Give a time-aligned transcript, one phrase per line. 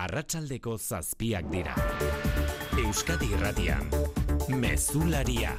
[0.00, 1.74] arratsaldeko zazpiak dira.
[2.80, 3.90] Euskadi irratian,
[4.62, 5.52] mezularia.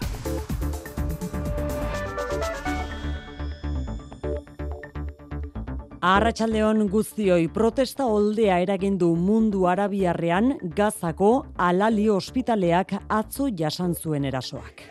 [6.02, 11.32] Arratxaldeon guztioi protesta oldea eragindu mundu arabiarrean gazako
[11.70, 14.88] alali ospitaleak atzo jasan zuen erasoak.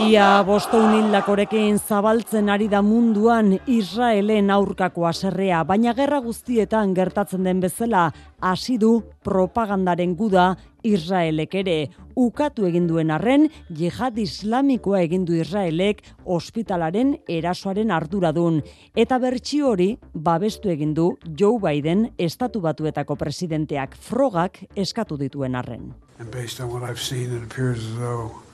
[0.00, 7.60] Ia bostoun hildakorekin zabaltzen ari da munduan Israelen aurkako aserrea, baina gerra guztietan gertatzen den
[7.60, 8.06] bezala
[8.40, 10.54] hasi du propagandaren guda
[10.88, 11.76] Israelek ere.
[12.16, 18.62] Ukatu egin duen arren jihad islamikoa egin du Israelek ospitalaren erasoaren arduradun.
[18.96, 24.00] Eta bertsi hori babestu egin du Joe Biden estatu batuetako presidenteak.
[24.00, 25.92] Frogak eskatu dituen arren.
[26.18, 28.49] And based on what I've seen, it appears as though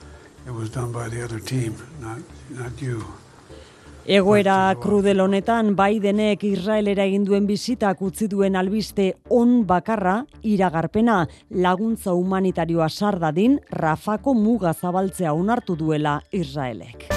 [4.07, 11.17] Egoera krudel honetan Bidenek Israelera egin duen bisitak utzi duen albiste on bakarra iragarpena
[11.51, 17.09] laguntza humanitarioa sardadin Rafako muga zabaltzea onartu duela Israelek.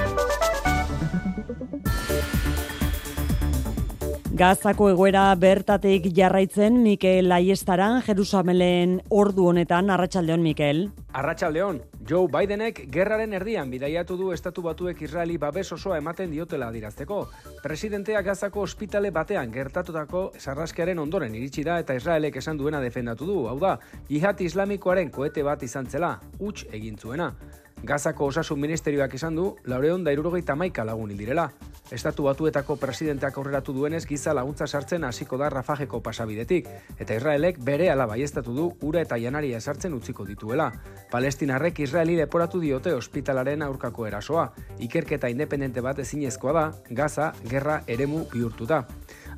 [4.40, 10.80] Gazako egoera bertatik jarraitzen Mikel Aiestaran Jerusamelen ordu honetan Arratsaldeon Mikel.
[11.12, 17.20] Arratsaldeon, Joe Bidenek gerraren erdian bidaiatu du estatu batuek Israeli babes osoa ematen diotela adirazteko.
[17.60, 23.42] Presidentea Gazako ospitale batean gertatutako sarraskearen ondoren iritsi da eta Israelek esan duena defendatu du.
[23.50, 23.76] Hau da,
[24.08, 27.34] jihad islamikoaren koete bat izan zela, huts egin zuena.
[27.82, 31.46] Gazako osasun ministerioak esan du, laureon da irurogeita maika lagun direla.
[31.90, 37.88] Estatu batuetako presidenteak aurreratu duenez giza laguntza sartzen hasiko da Rafajeko pasabidetik, eta Israelek bere
[37.90, 40.68] ala baiestatu du ura eta janaria sartzen utziko dituela.
[41.10, 44.50] Palestinarrek Israeli leporatu diote ospitalaren aurkako erasoa.
[44.78, 48.84] Ikerketa independente bat ezinezkoa da, Gaza gerra eremu bihurtuta.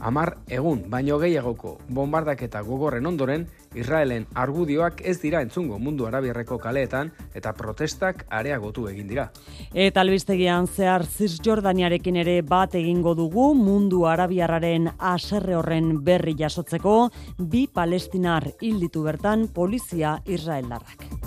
[0.02, 3.44] Amar egun, baino gehiagoko bombardaketa gogorren ondoren,
[3.78, 9.28] Israelen argudioak ez dira entzungo mundu arabiarreko kaleetan eta protestak areagotu egin dira.
[9.72, 16.96] Eta albistegian zehar Cisjordaniarekin ere bat egingo dugu mundu arabiarraren aserre horren berri jasotzeko
[17.38, 21.21] bi palestinar hilditu bertan polizia israeldarrak.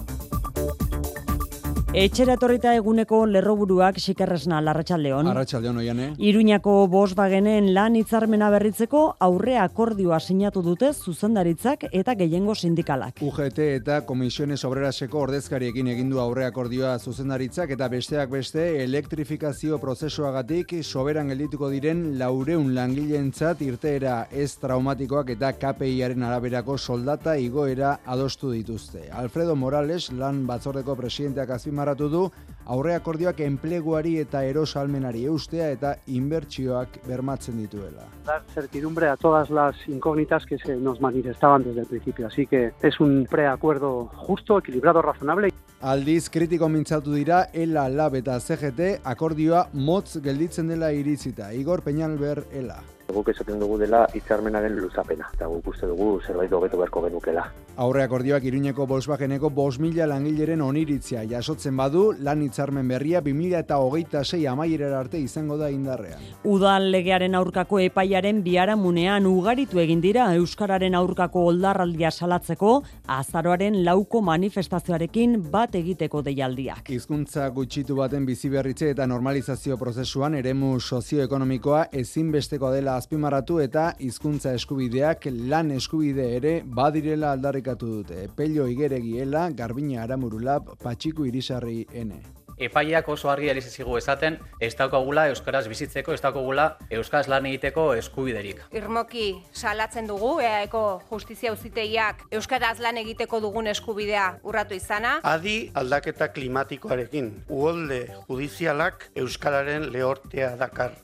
[1.96, 5.30] Etxera etorrita eguneko lerroburuak xikerresna larratxaldeon.
[5.32, 6.08] Arratxaldeon oiane.
[6.20, 13.22] Iruñako Volkswagenen lan hitzarmena berritzeko aurre akordioa sinatu dute zuzendaritzak eta gehiengo sindikalak.
[13.24, 21.32] UGT eta Komisiones Obreraseko ordezkariekin egindu aurre akordioa zuzendaritzak eta besteak beste elektrifikazio prozesuagatik soberan
[21.32, 29.08] geldituko diren laureun langileentzat irteera ez traumatikoak eta KPIaren araberako soldata igoera adostu dituzte.
[29.16, 32.32] Alfredo Morales, lan batzordeko presidenteak azpima azpimarratu du
[32.66, 38.08] aurre akordioak enpleguari eta erosalmenari eustea eta inbertsioak bermatzen dituela.
[38.26, 42.72] Dar certidumbre a todas las incógnitas que se nos manifestaban desde el principio, así que
[42.82, 45.54] es un preacuerdo justo, equilibrado, razonable.
[45.82, 51.54] Aldiz kritiko mintzatu dira ELA, LAB eta CGT akordioa motz gelditzen dela iritzita.
[51.54, 52.82] Igor Peñalber, ELA.
[53.14, 57.46] Guk esaten dugu dela hitzarmenaren luzapena, eta guk uste dugu zerbait hobeto beharko genukela.
[57.78, 64.24] Aurre akordioak Iruñeko Volkswageneko 5000 langileren oniritzia jasotzen badu lan hitzarmen berria 2000 eta hogeita
[64.24, 66.24] sei amaierera arte izango da indarrean.
[66.44, 75.38] Udal legearen aurkako epaiaren biharamunean ugaritu egin dira Euskararen aurkako oldarraldia salatzeko azaroaren lauko manifestazioarekin
[75.52, 76.90] bat egiteko deialdiak.
[76.90, 84.54] Hizkuntza gutxitu baten bizi berritze eta normalizazio prozesuan eremu sozioekonomikoa ezinbesteko dela azpimarratu eta hizkuntza
[84.58, 88.30] eskubideak lan eskubide ere badirela aldarrikatu dute.
[88.36, 92.24] Pello Igeregiela, Garbina Aramurulab, Patxiku Irisarri ene.
[92.56, 97.90] Epaiak oso argi ari zigu esaten, ez daukagula euskaraz bizitzeko, ez daukagula euskaraz lan egiteko
[98.00, 98.62] eskubiderik.
[98.72, 105.18] Irmoki salatzen dugu EAeko justizia uziteiak euskaraz lan egiteko dugun eskubidea urratu izana.
[105.24, 110.96] Adi aldaketa klimatikoarekin, uholde judizialak euskararen lehortea dakar.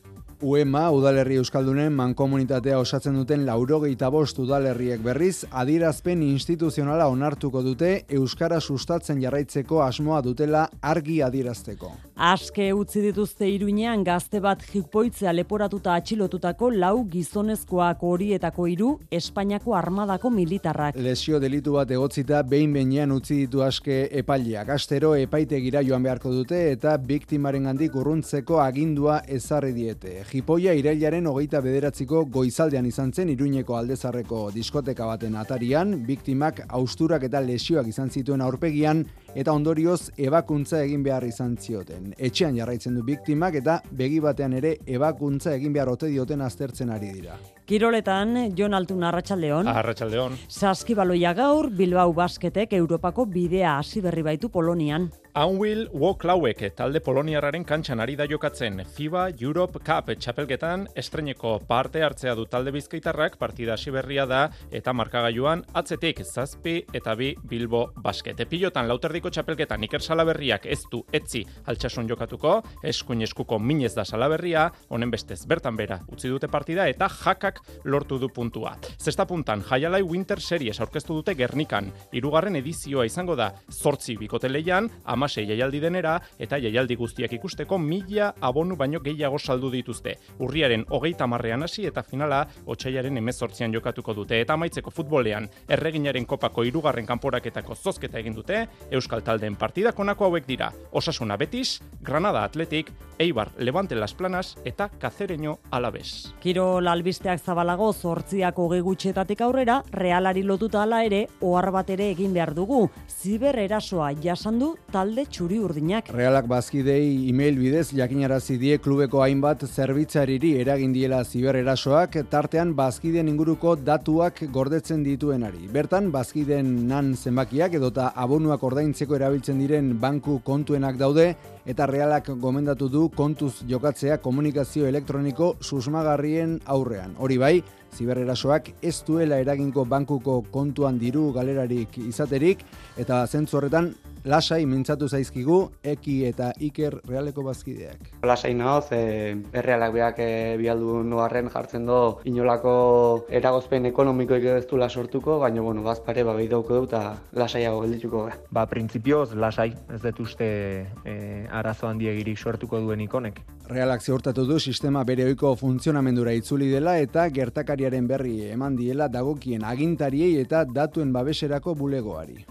[0.41, 8.57] UEMA udalerri euskaldunen mankomunitatea osatzen duten laurogeita bost udalerriek berriz adierazpen instituzionala onartuko dute euskara
[8.60, 11.92] sustatzen jarraitzeko asmoa dutela argi adierazteko.
[12.15, 20.33] Aske utzi dituzte Iruinean gazte bat jikpoitzea leporatuta atxilotutako lau gizonezkoak horietako hiru Espainiako armadako
[20.33, 20.98] militarrak.
[20.98, 24.74] Lesio delitu bat egotzita behin behinean utzi ditu aske epaileak.
[24.74, 30.18] Astero epaitegira joan beharko dute eta biktimaren handik urruntzeko agindua ezarri diete.
[30.31, 37.42] Jipoia irailaren hogeita bederatziko goizaldean izan zen Iruñeko aldezarreko diskoteka baten atarian, biktimak austurak eta
[37.44, 39.01] lesioak izan zituen aurpegian,
[39.36, 42.13] eta ondorioz ebakuntza egin behar izan zioten.
[42.16, 47.12] Etxean jarraitzen du biktimak eta begi batean ere ebakuntza egin behar ote dioten aztertzen ari
[47.18, 47.36] dira.
[47.68, 49.68] Kiroletan, Jon Altun Arratxaldeon.
[49.68, 50.39] Arratxaldeon.
[50.48, 55.10] Saskibaloia gaur, Bilbao Basketek Europako bidea hasi berri baitu Polonian.
[55.31, 62.33] Anwil Woklauek talde poloniarraren kantxan ari da jokatzen FIBA Europe Cup txapelketan estreneko parte hartzea
[62.36, 64.42] du talde bizkaitarrak partida hasi berria da
[64.75, 68.44] eta markagailuan atzetik zazpi eta bi Bilbo Basket.
[68.50, 74.68] Pilotan lauterdiko txapelketan Iker Salaberriak ez du etzi altxasun jokatuko, eskuin eskuko minez da Salaberria,
[74.89, 78.75] honen bestez bertan bera utzi dute partida eta jakak lortu du puntua.
[79.00, 84.92] Zesta puntan, Jaialai Winter Series aurkeztu dute Gernikan, hirugarren edizioa izango da, zortzi bikote leian,
[85.21, 90.15] amasei jaialdi denera eta jaialdi guztiak ikusteko mila abonu baino gehiago saldu dituzte.
[90.41, 94.41] Urriaren hogeita marrean hasi eta finala otxaiaren emezortzian jokatuko dute.
[94.41, 100.47] Eta amaitzeko futbolean erreginaren kopako irugarren kanporaketako zozketa egin dute, Euskal Taldeen partidak onako hauek
[100.47, 100.71] dira.
[100.91, 106.33] Osasuna Betis, Granada Atletik, Eibar Levante Las Planas eta Kazereño Alabes.
[106.41, 112.56] Kiro lalbisteak zabalago zortziako gutxetatik aurrera, realari lotuta ala ere, ohar bat ere egin behar
[112.56, 112.88] dugu.
[113.07, 116.10] Ziber erasoa jasandu talde talde txuri urdinak.
[116.16, 123.75] Realak bazkidei email bidez jakinarazi die klubeko hainbat zerbitzariri eragin diela zibererasoak tartean bazkideen inguruko
[123.75, 125.68] datuak gordetzen dituenari.
[125.74, 131.34] Bertan bazkideen nan zenbakiak edota abonuak ordaintzeko erabiltzen diren banku kontuenak daude
[131.66, 137.16] eta realak gomendatu du kontuz jokatzea komunikazio elektroniko susmagarrien aurrean.
[137.18, 137.56] Hori bai,
[137.96, 142.63] zibererasoak ez duela eraginko bankuko kontuan diru galerarik izaterik
[142.98, 143.92] eta zentzu horretan
[144.24, 148.12] lasai mintzatu zaizkigu eki eta iker realeko bazkideak.
[148.24, 154.78] Lasai nahoz, e, errealak beak e, bialdu nuarren jartzen do inolako eragozpen ekonomikoik ez du
[154.90, 158.38] sortuko, baina bueno, bazpare ba dauko du eta lasaiago geldituko gara.
[158.52, 163.42] Ba, printzipioz lasai, ez dut uste e, arazo handiegirik sortuko duen ikonek.
[163.71, 169.63] Realak ziurtatu du sistema bere oiko funtzionamendura itzuli dela eta gertakariaren berri eman diela dagokien
[169.63, 172.45] agintariei eta datuen babeserako bulegoari.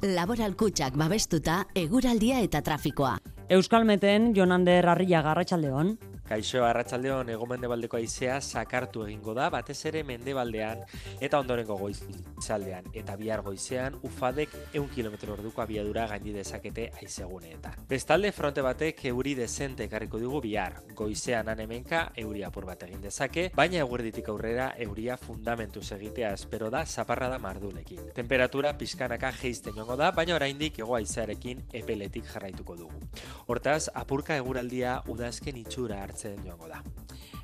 [0.00, 3.18] Laboral kutsak babestuta, eguraldia eta trafikoa.
[3.52, 5.98] Euskalmeten, Jonander Arriaga Garratxaldeon.
[6.30, 10.84] Kaixo arratsaldeon egomendebaldeko aizea sakartu egingo da batez ere mendebaldean
[11.26, 17.80] eta ondorengo goizaldean eta bihar goizean ufadek 100 km orduko abiadura gaindi dezakete aizeguneetan.
[17.90, 20.76] Bestalde fronte batek euri desente ekarriko dugu bihar.
[20.94, 26.84] Goizean anemenka euri apur bat egin dezake, baina eguerditik aurrera euria fundamentu egitea espero da
[26.86, 28.12] zaparrada mardulekin.
[28.14, 33.02] Temperatura pizkanaka jeizten joango da, baina oraindik ego aizearekin epeletik jarraituko dugu.
[33.48, 36.82] Hortaz, apurka eguraldia udazken itxura hartzen hartzen joango da.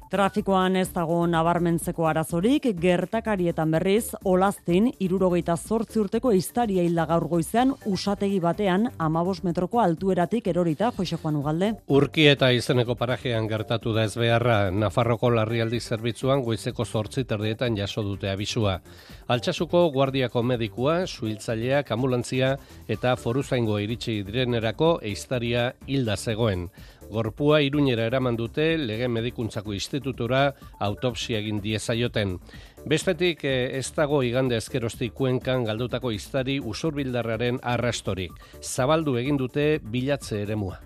[0.07, 7.73] Trafikoan ez dago nabarmentzeko arazorik, gertakarietan berriz, olaztin, irurogeita zortzi urteko iztaria hilda gaur goizean,
[7.91, 11.73] usategi batean, amabos metroko altueratik erorita, Jose Juan Ugalde.
[11.89, 18.07] Urki eta izeneko parajean gertatu da ez beharra, Nafarroko larrialdi zerbitzuan goizeko zortzi terdietan jaso
[18.07, 18.79] dute abisua.
[19.27, 22.53] Altsasuko guardiako medikua, suhiltzaileak, ambulantzia
[22.87, 26.69] eta foruzaingo iritsi direnerako eiztaria hilda zegoen.
[27.11, 30.45] Gorpua iruñera eraman dute lege medikuntzako institutura
[30.79, 32.39] autopsia egin diezaioten.
[32.87, 38.31] Bestetik eh, ez dago igande ezkerostik kuenkan galdutako iztari usurbildarraren arrastorik.
[38.63, 40.86] Zabaldu egin dute bilatze eremua.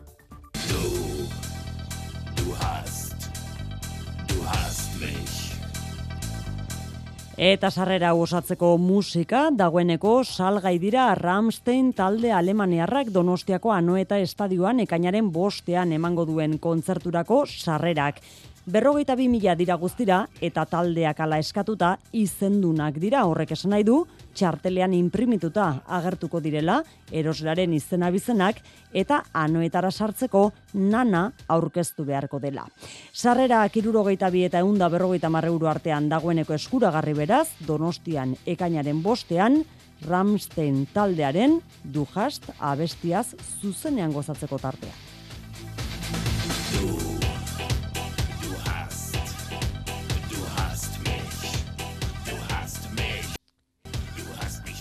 [7.41, 15.95] Eta sarrera osatzeko musika, dagoeneko salgai dira Ramstein talde alemaniarrak donostiako anoeta estadioan ekainaren bostean
[15.97, 18.21] emango duen kontzerturako sarrerak.
[18.71, 23.97] Berrogeita bi mila dira guztira eta taldeak ala eskatuta izendunak dira horrek esan nahi du,
[24.39, 25.65] txartelean imprimituta
[25.99, 26.77] agertuko direla,
[27.11, 28.63] eroslaren izena bizenak
[28.95, 32.69] eta anoetara sartzeko nana aurkeztu beharko dela.
[33.13, 39.65] Sarrera kirurogeita bi eta eunda berrogeita marreuru artean dagoeneko eskuragarri beraz, donostian ekainaren bostean,
[40.07, 45.10] Ramstein taldearen duhast abestiaz zuzenean gozatzeko tartea.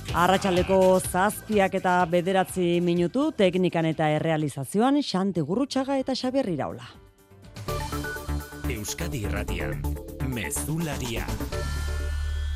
[0.10, 6.88] Arratxaleko zazpiak eta bederatzi minutu teknikan eta errealizazioan Xante Gurrutxaga eta Xabier Iraula.
[8.74, 9.84] Euskadi Irratian,
[10.34, 11.28] Mezularia,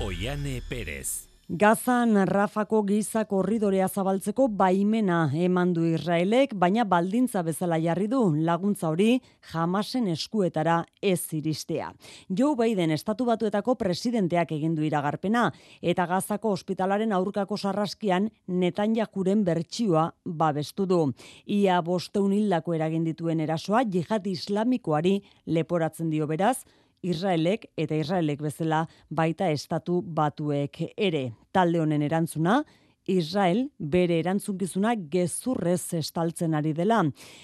[0.01, 1.32] Oiane Perez.
[1.49, 8.87] Gazan Rafako giza korridorea zabaltzeko baimena eman du Israelek, baina baldintza bezala jarri du laguntza
[8.87, 9.17] hori
[9.51, 11.89] jamasen eskuetara ez iristea.
[12.29, 15.49] Joe Biden estatu batuetako presidenteak egin du iragarpena
[15.81, 21.01] eta Gazako ospitalaren aurkako sarraskian Netanyahuren bertsioa babestu du.
[21.45, 26.63] Ia bosteun hildako eragin dituen erasoa jihad islamikoari leporatzen dio beraz,
[27.03, 31.33] Israelek eta Israelek bezala baita estatu batuek ere.
[31.51, 32.63] Talde honen erantzuna,
[33.11, 37.01] Israel bere erantzunkizuna gezurrez estaltzen ari dela.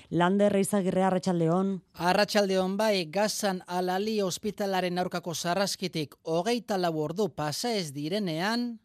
[0.10, 1.74] Lander Reizagirre Arratsaldeon.
[2.00, 8.80] Arratsaldeon bai, Gazan Alali ospitalaren aurkako sarraskitik hogeita lau ordu pasa ez direnean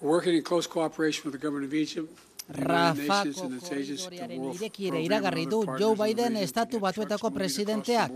[0.00, 5.96] Working in close cooperation with the government of Egypt, Rafako korridoriaren irekiere iragarri du Joe
[5.96, 8.12] Biden estatu batuetako presidenteak.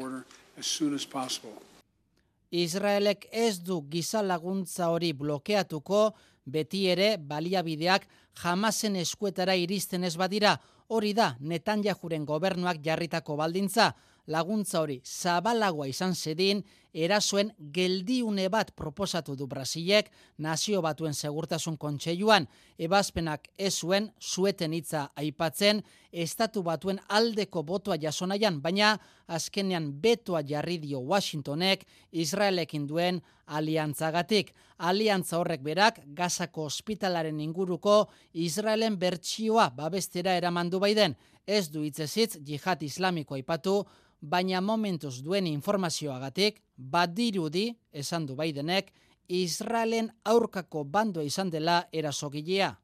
[0.59, 1.72] as soon as possible.
[2.53, 6.13] Israelek ez du giza laguntza hori blokeatuko,
[6.45, 8.05] beti ere baliabideak
[8.43, 10.59] jamasen eskuetara iristen ez badira,
[10.93, 13.95] hori da Netanyahuren gobernuak jarritako baldintza,
[14.27, 16.61] laguntza hori zabalagoa izan zedin,
[16.93, 22.47] erasoen geldiune bat proposatu du Brasilek, nazio batuen segurtasun kontseiluan,
[22.79, 25.83] ebazpenak ez zuen zueten hitza aipatzen,
[26.13, 34.53] estatu batuen aldeko botoa jasonaian, baina azkenean betoa jarri dio Washingtonek Israelekin duen aliantzagatik.
[34.79, 41.17] Aliantza horrek berak Gazako ospitalaren inguruko Israelen bertsioa babestera eramandu baiden.
[41.47, 43.83] Ez du hitzezitz jihad islamiko aipatu,
[44.23, 48.93] baina momentuz duen informazioagatik badirudi esan du Bidenek
[49.29, 52.75] Israelen aurkako bandoa izan dela erasogilea.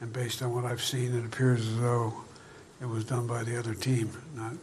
[0.00, 2.12] And based on what I've seen, it appears as though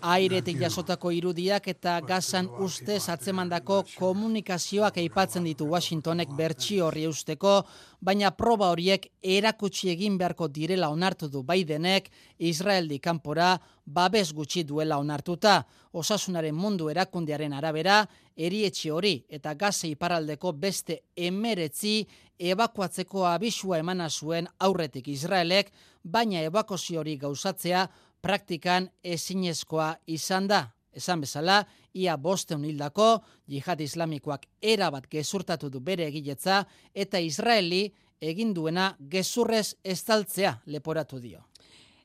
[0.03, 7.53] Airetik jasotako irudiak eta gazan ustez atzemandako komunikazioak aipatzen ditu Washingtonek bertsio horri eusteko,
[8.01, 12.09] baina proba horiek erakutsi egin beharko direla onartu du Bidenek
[12.39, 13.53] Israeldi kanpora
[13.85, 15.63] babes gutxi duela onartuta.
[15.93, 18.03] Osasunaren mundu erakundearen arabera,
[18.35, 22.03] erietxe hori eta gaze iparaldeko beste emeretzi
[22.39, 25.71] ebakuatzeko abisua emana zuen aurretik Israelek,
[26.03, 27.87] baina ebakozio hori gauzatzea
[28.21, 30.67] praktikan ezinezkoa izan da.
[30.91, 37.85] Esan bezala, ia bosteun hildako, jihad islamikoak erabat gezurtatu du bere egiletza eta Israeli
[38.19, 41.45] egin duena gezurrez estaltzea leporatu dio.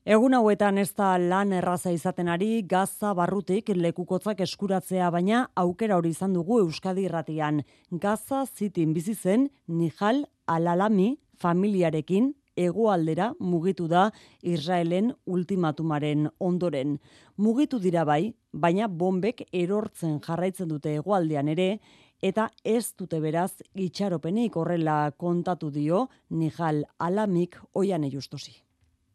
[0.04, 6.11] Egun hauetan ez da lan erraza izaten ari Gaza barrutik lekukotzak eskuratzea baina aukera hori
[6.12, 7.62] izan dugu Euskadi irratian.
[7.90, 14.11] Gaza zitin bizi zen Nihal Alalami familiarekin hegoaldera mugitu da
[14.43, 16.99] Israelen ultimatumaren ondoren.
[17.37, 21.79] Mugitu dira bai, baina bombek erortzen jarraitzen dute hegoaldean ere
[22.23, 28.55] eta ez dute beraz itxaropenik horrela kontatu dio Nihal Alamik oian justosi.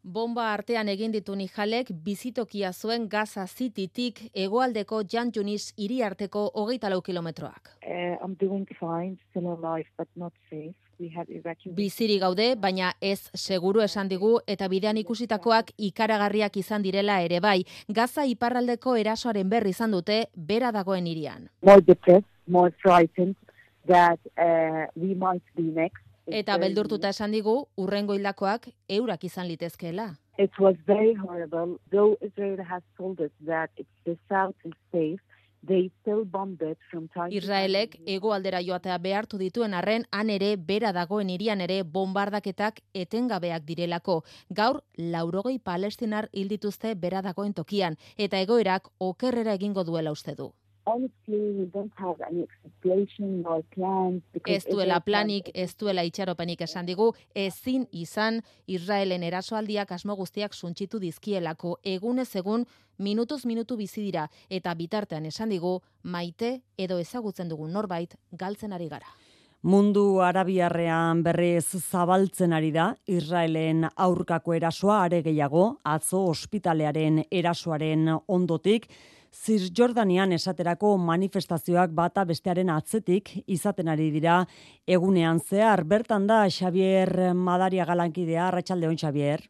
[0.03, 6.89] Bomba artean egin ditu Nijalek bizitokia zuen Gaza Citytik hegoaldeko Jan Junis hiri arteko hogeita
[6.89, 7.75] lau kilometroak.
[7.84, 10.88] Uh, I'm doing fine, still alive, but not safe.
[11.77, 17.63] Biziri gaude, baina ez seguru esan digu eta bidean ikusitakoak ikaragarriak izan direla ere bai.
[17.87, 21.47] Gaza iparraldeko erasoaren berri izan dute bera dagoen irian.
[21.63, 23.35] More depressed, more frightened
[23.87, 26.03] that uh, we might be next.
[26.27, 30.11] Eta beldurtuta esan digu, urrengo hildakoak eurak izan litezkeela.
[30.37, 31.79] It was very horrible.
[31.91, 35.19] Though Israel has told us that it's the south is safe,
[37.29, 44.23] Israelek hegoaldera joatea behartu dituen arren han ere bera dagoen irian ere bombardaketak etengabeak direlako.
[44.49, 50.53] Gaur laurogei palestinar hil dituzte bera dagoen tokian eta egoerak okerrera egingo duela uste du.
[50.91, 54.24] Honestly, we don't have any expectation nor plans.
[54.34, 60.53] because Ez duela planik, ez duela itxaropenik esan digu, ezin izan Israelen erasoaldiak asmo guztiak
[60.53, 62.65] suntsitu dizkielako egunez egun
[62.98, 68.89] minutuz minutu bizi dira eta bitartean esan digu maite edo ezagutzen dugun norbait galtzen ari
[68.89, 69.13] gara.
[69.62, 78.88] Mundu arabiarrean berriz zabaltzen ari da, Israelen aurkako erasoa are gehiago, atzo ospitalearen erasoaren ondotik,
[79.29, 84.41] Zirjordanian esaterako manifestazioak bata bestearen atzetik izaten ari dira
[84.88, 85.83] egunean zehar.
[85.86, 89.45] Bertan da Xavier Madaria galankidea, Arratxaldeon Xavier.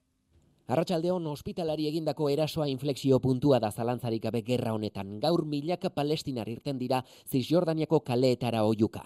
[0.69, 5.15] Arratsaldeon ospitalari egindako erasoa inflexio puntua da zalantzarik gabe gerra honetan.
[5.19, 9.01] Gaur milaka palestinar irten dira Zisjordaniako kaleetara oiuka.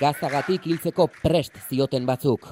[0.00, 2.48] Gazagatik hiltzeko prest zioten batzuk.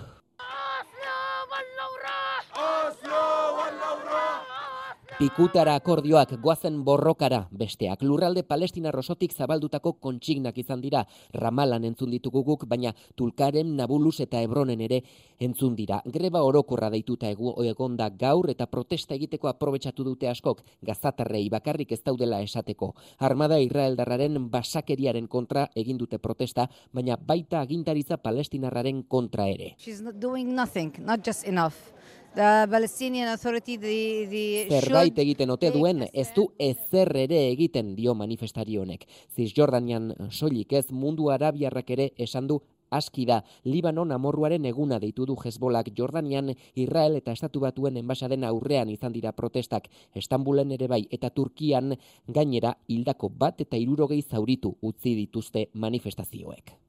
[5.15, 8.01] Pikutara akordioak goazen borrokara besteak.
[8.03, 11.05] Lurralde Palestina rosotik zabaldutako kontsignak izan dira.
[11.39, 14.99] Ramalan entzun dituguguk, baina Tulkaren, Nabulus eta Ebronen ere
[15.39, 16.01] entzun dira.
[16.17, 22.03] Greba orokorra deituta egu egonda gaur eta protesta egiteko aprobetsatu dute askok gazatarrei bakarrik ez
[22.03, 22.91] daudela esateko.
[23.21, 29.77] Armada Israeldarraren basakeriaren kontra egin dute protesta, baina baita agintaritza palestinarraren kontra ere.
[29.79, 31.95] She's not doing nothing, not just enough.
[32.35, 38.11] The Palestinian Authority the, the Zerbait egiten ote duen ez du ezer ere egiten dio
[38.19, 39.05] manifestari honek.
[39.37, 42.59] Cisjordanian soilik ez mundu arabiarrak ere esan du
[42.91, 48.91] aski da Libanon amorruaren eguna deitu du Hezbolak Jordanian Israel eta Estatu Batuen enbasaden aurrean
[48.91, 51.95] izan dira protestak Estanbulen ere bai eta Turkian
[52.27, 56.84] gainera hildako bat eta hirurogei zauritu utzi dituzte manifestazioek.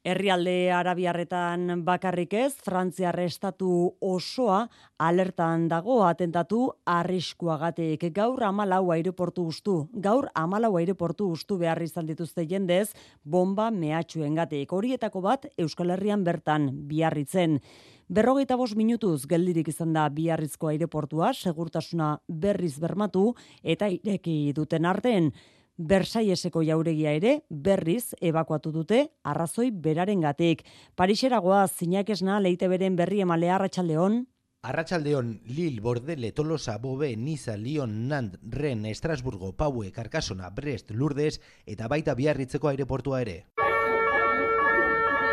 [0.00, 4.62] Herrialde arabiarretan bakarrik ez, Frantziar estatu osoa
[4.96, 8.06] alertan dago atentatu arriskuagatik.
[8.16, 14.72] Gaur amalau aireportu ustu, gaur amalau aireportu ustu behar izan dituzte jendez, bomba mehatxuen gatik.
[14.72, 17.60] Horietako bat Euskal Herrian bertan biarritzen.
[18.08, 25.34] Berrogeita bos minutuz geldirik izan da biarrizko aireportua, segurtasuna berriz bermatu eta ireki duten artean.
[25.80, 30.60] Bersaieseko jauregia ere berriz ebakuatu dute arrazoi beraren gatik.
[30.94, 34.26] Parixeragoa zinak esna leite beren berri emalea Arratxaldeon.
[34.60, 41.88] Arratxaldeon, Lil, Bordele, Tolosa, Bobe, Niza, Lyon, Nant, Ren, Estrasburgo, Paue, Karkasona, Brest, Lourdes eta
[41.88, 43.38] baita biarritzeko aireportua ere.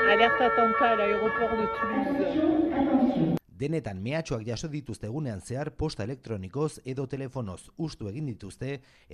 [0.08, 3.38] Alerta tonta aeroport de Toulouse.
[3.58, 8.68] Denetan mehatxoak jaso dituzte egunean zehar posta elektronikoz edo telefonoz ustu egin dituzte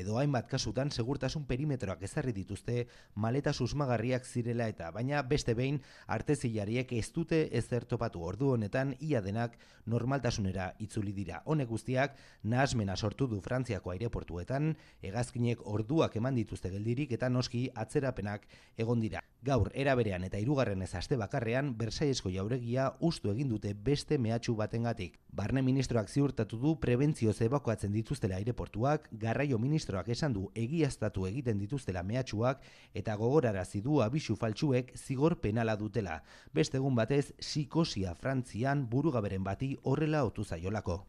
[0.04, 2.76] edo hainbat kasutan segurtasun perimetroak ezarri dituzte
[3.16, 5.80] maleta susmagarriak zirela eta baina beste behin
[6.18, 11.40] artezilariek ez dute ezer topatu ordu honetan ia denak normaltasunera itzuli dira.
[11.46, 18.50] Honek guztiak nahasmena sortu du Frantziako aireportuetan, hegazkinek orduak eman dituzte geldirik eta noski atzerapenak
[18.76, 19.24] egon dira.
[19.44, 25.18] Gaur eraberean eta hirugarren ez aste bakarrean Bersaiezko jauregia ustu egin dute beste mehatxu batengatik.
[25.36, 32.04] Barne ministroak ziurtatu du prebentzio ebakuatzen dituztela aireportuak, garraio ministroak esan du egiaztatu egiten dituztela
[32.04, 36.22] mehatxuak eta gogorarazi du abisu faltsuek zigor penala dutela.
[36.54, 41.02] Beste egun batez, psikosia Frantzian burugaberen bati horrela otu zaiolako.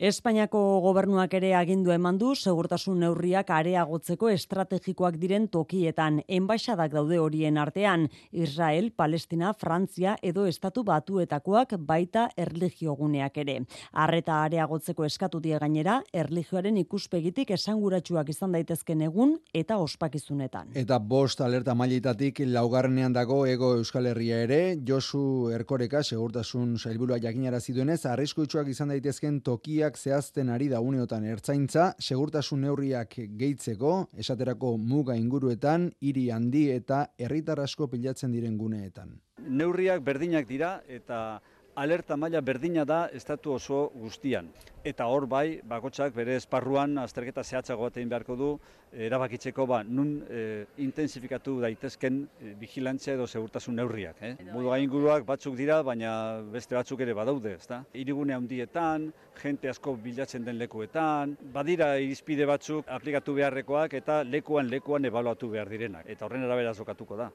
[0.00, 7.58] Espainiako gobernuak ere agindu eman du segurtasun neurriak areagotzeko estrategikoak diren tokietan enbaixadak daude horien
[7.60, 13.58] artean Israel, Palestina, Frantzia edo estatu batuetakoak baita erligioguneak ere.
[13.92, 20.72] Arreta areagotzeko eskatu die gainera erligioaren ikuspegitik esanguratsuak izan daitezken egun eta ospakizunetan.
[20.72, 27.76] Eta bost alerta mailitatik laugarrenean dago ego Euskal Herria ere Josu Erkoreka segurtasun sailburua jakinarazi
[27.76, 35.16] duenez arriskuitsuak izan daitezken tokiak zehazten ari da uneotan ertzaintza, segurtasun neurriak gehitzeko, esaterako muga
[35.16, 39.16] inguruetan, hiri handi eta herritar asko pilatzen diren guneetan.
[39.48, 41.40] Neurriak berdinak dira eta
[41.74, 44.50] alerta maila berdina da estatu oso guztian.
[44.84, 48.48] Eta hor bai, bakotsak bere esparruan azterketa zehatzago bat beharko du,
[48.92, 54.22] erabakitzeko ba, nun e, intensifikatu daitezken e, vigilantzia edo segurtasun neurriak.
[54.22, 54.32] Eh?
[54.52, 57.84] Modu inguruak batzuk dira, baina beste batzuk ere badaude, ezta?
[57.94, 59.10] Irigune handietan,
[59.42, 65.68] jente asko bilatzen den lekuetan, badira irizpide batzuk aplikatu beharrekoak eta lekuan lekuan ebaluatu behar
[65.68, 66.08] direnak.
[66.08, 67.30] Eta horren arabera zokatuko da.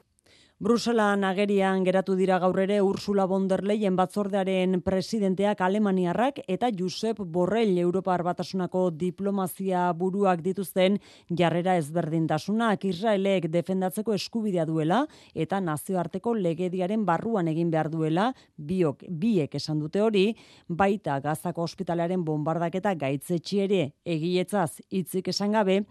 [0.58, 7.18] Bruselan agerian geratu dira gaur ere Ursula von der Leyen batzordearen presidenteak Alemaniarrak eta Josep
[7.20, 10.96] Borrell Europar Batasunako diplomazia buruak dituzten
[11.28, 15.02] jarrera ezberdintasunak Israelek defendatzeko eskubidea duela
[15.34, 20.24] eta nazioarteko legediaren barruan egin behar duela biok biek esan dute hori
[20.68, 25.82] baita Gazako ospitalearen bombardaketa gaitzetsi ere egietzaz hitzik esan gabe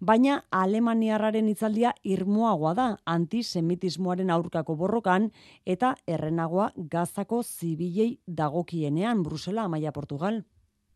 [0.00, 2.88] baina Alemaniarraren hitzaldia irmoagoa da
[4.14, 5.30] antisemitismoaren aurkako borrokan
[5.66, 10.42] eta errenagoa gazako zibilei dagokienean Brusela, Amaia, Portugal.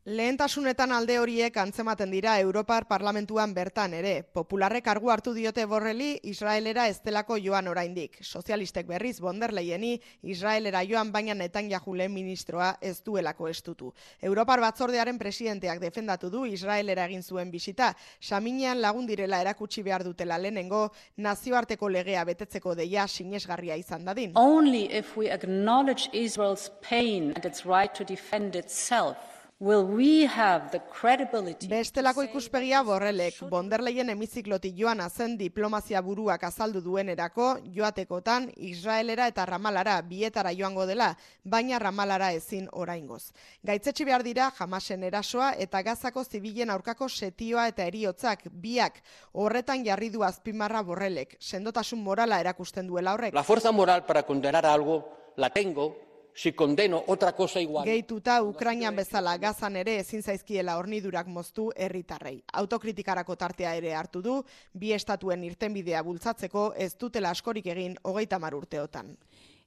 [0.08, 4.22] Lehentasunetan alde horiek antzematen dira Europar Parlamentuan bertan ere.
[4.22, 8.16] Popularrek argu hartu diote borreli Israelera ez delako joan oraindik.
[8.24, 9.90] Sozialistek berriz bonderleieni
[10.32, 13.92] Israelera joan baina netan jahule ministroa ez duelako estutu.
[14.22, 17.92] Europar batzordearen presidenteak defendatu du Israelera egin zuen bisita.
[18.18, 20.86] Saminean lagun direla erakutsi behar dutela lehenengo
[21.18, 24.32] nazioarteko legea betetzeko deia sinesgarria izan dadin.
[24.36, 30.70] Only if we acknowledge Israel's pain and its right to defend itself Will we have
[30.70, 39.26] the credibility Bestelako ikuspegia borrelek, bonderleien hemiziklotik joan azen diplomazia buruak azaldu duenerako, joatekotan Israelera
[39.26, 41.10] eta Ramalara bietara joango dela,
[41.42, 43.32] baina Ramalara ezin oraingoz.
[43.66, 50.14] Gaitzetsi behar dira jamasen erasoa eta gazako zibilen aurkako setioa eta eriotzak biak horretan jarri
[50.14, 53.34] du azpimarra borrelek, sendotasun morala erakusten duela horrek.
[53.34, 55.02] La fuerza moral para condenar algo
[55.34, 55.96] la tengo
[56.38, 57.84] si condeno otra cosa igual.
[57.84, 62.36] Gehituta Ukrainian bezala gazan ere ezin zaizkiela hornidurak moztu herritarrei.
[62.62, 64.36] Autokritikarako tartea ere hartu du,
[64.72, 69.10] bi estatuen irtenbidea bultzatzeko ez dutela askorik egin hogeita mar urteotan.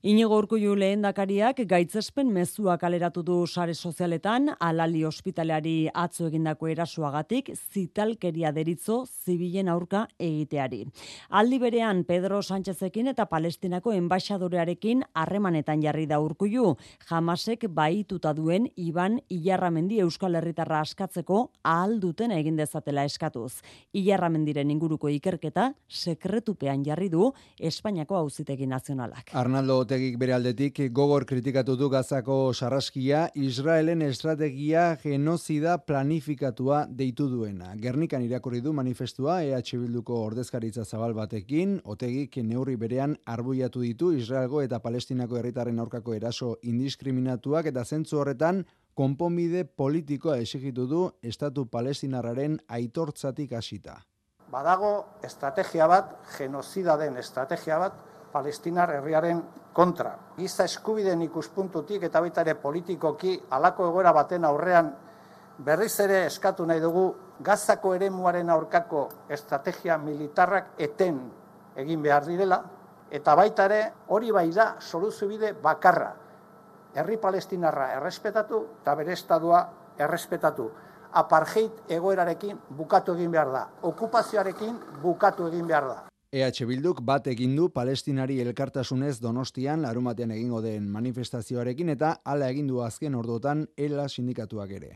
[0.01, 8.49] Inigo Urkullu lehendakariak gaitzespen mezua kaleratu du sare sozialetan alali ospitaleari atzo egindako erasoagatik zitalkeria
[8.51, 10.79] deritzo zibilen aurka egiteari.
[11.29, 16.73] Aldi berean Pedro Sánchezekin eta Palestinako enbaixadorearekin harremanetan jarri da Urkullu,
[17.05, 23.61] jamasek baituta duen Iban Ilarramendi Euskal Herritarra askatzeko ahal duten egin dezatela eskatuz.
[23.93, 29.35] Ilarramendiren inguruko ikerketa sekretupean jarri du Espainiako Auzitegi Nazionalak.
[29.37, 37.73] Arnaldo Otegik bere aldetik gogor kritikatu du Gazako sarraskia Israelen estrategia genozida planifikatua deitu duena.
[37.75, 44.61] Gernikan irakurri du manifestua EH Bilduko ordezkaritza zabal batekin, Otegik neurri berean arbuiatu ditu Israelgo
[44.63, 48.63] eta Palestinako herritarren aurkako eraso indiskriminatuak eta zentzu horretan
[48.95, 53.97] konponbide politikoa exigitu du Estatu Palestinarraren aitortzatik hasita.
[54.51, 57.99] Badago estrategia bat, genozida den estrategia bat,
[58.31, 60.15] palestinar herriaren kontra.
[60.37, 64.91] Giza eskubideen ikuspuntutik eta baita ere politikoki halako egoera baten aurrean
[65.57, 67.05] berriz ere eskatu nahi dugu
[67.39, 71.19] gazako eremuaren aurkako estrategia militarrak eten
[71.75, 72.61] egin behar direla
[73.11, 75.27] eta baita ere hori bai da soluzio
[75.61, 76.13] bakarra.
[76.93, 79.67] Herri palestinarra errespetatu eta bere estadua
[79.97, 80.71] errespetatu.
[81.13, 83.67] Apartheid egoerarekin bukatu egin behar da.
[83.81, 86.10] Okupazioarekin bukatu egin behar da.
[86.31, 92.69] EH Bilduk bat egin du Palestinari elkartasunez Donostian larumatean egingo den manifestazioarekin eta hala egin
[92.69, 94.91] du azken ordotan ELA sindikatuak ere.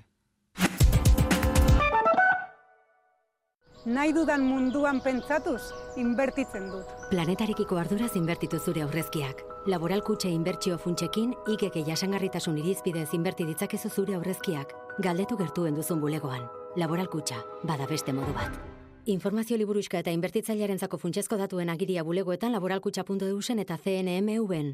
[3.86, 5.62] Nahi dudan munduan pentsatuz,
[6.02, 6.94] inbertitzen dut.
[7.12, 9.44] Planetarekiko arduraz inbertitu zure aurrezkiak.
[9.68, 14.74] Laboral kutxe inbertsio funtsekin, ikeke jasangarritasun irizpidez inberti ditzakezu zure aurrezkiak.
[15.04, 16.48] Galdetu gertuen duzun bulegoan.
[16.78, 18.75] Laboral kutxa, bada beste modu bat.
[19.06, 24.72] Informazio liburuxka eta inbertitzailearen zako funtsezko datuen agiria bulegoetan laboralkutxa.eusen eta CNMV-en.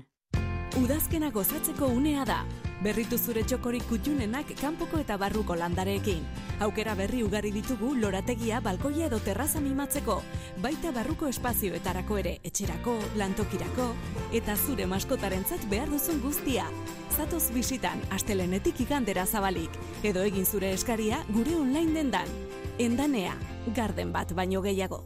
[0.79, 2.37] Udazkena gozatzeko unea da.
[2.81, 6.23] Berritu zure txokorik kutxunenak kanpoko eta barruko landareekin.
[6.63, 10.21] Aukera berri ugari ditugu lorategia, balkoia edo terraza mimatzeko.
[10.63, 13.91] Baita barruko espazioetarako ere, etxerako, lantokirako,
[14.31, 16.71] eta zure maskotarentzat behar duzun guztia.
[17.11, 19.75] Zatoz bisitan, astelenetik igandera zabalik.
[20.03, 22.60] Edo egin zure eskaria gure online dendan.
[22.81, 23.35] Endanea,
[23.75, 25.03] garden bat baino gehiago.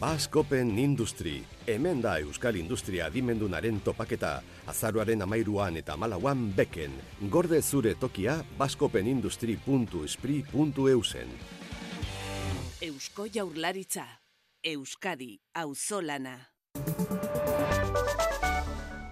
[0.00, 6.96] Baskopen Industri, hemen da Euskal Industria adimendunaren topaketa, azaruaren amairuan eta malauan beken,
[7.28, 11.28] gorde zure tokia baskopenindustri.espri.eusen.
[12.80, 14.06] Eusko Jaurlaritza,
[14.64, 16.53] Euskadi, Auzolana.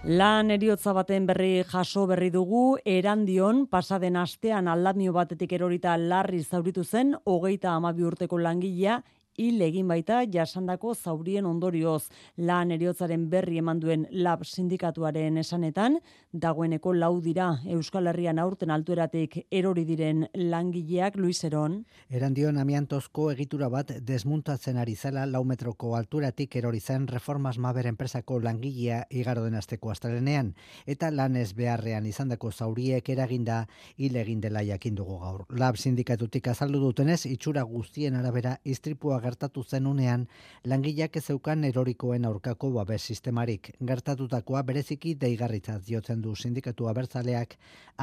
[0.03, 6.83] Lan eriotza baten berri jaso berri dugu, erandion pasaden astean aldamio batetik erorita larri zauritu
[6.83, 8.97] zen, hogeita amabi urteko langilea,
[9.37, 15.97] hil egin baita jasandako zaurien ondorioz lan eriotzaren berri eman duen lab sindikatuaren esanetan,
[16.33, 21.79] dagoeneko lau dira Euskal Herrian aurten altueratik erori diren langileak Luiseron.
[22.09, 28.39] Erandion amiantozko egitura bat desmuntatzen ari zela lau metroko alturatik erori zen reformas maber enpresako
[28.39, 30.53] langilea igaro den asteko astelenean
[30.85, 33.63] eta lan ez beharrean izandako zauriek eraginda
[33.97, 35.45] hil egin dela jakin dugu gaur.
[35.49, 40.25] Lab sindikatutik azaldu dutenez itxura guztien arabera istripua gertatu zenunean
[40.69, 43.71] langileak ez zeukan erorikoen aurkako babes sistemarik.
[43.79, 47.55] Gertatutakoa bereziki deigarritzat diotzen du sindikatu abertzaleak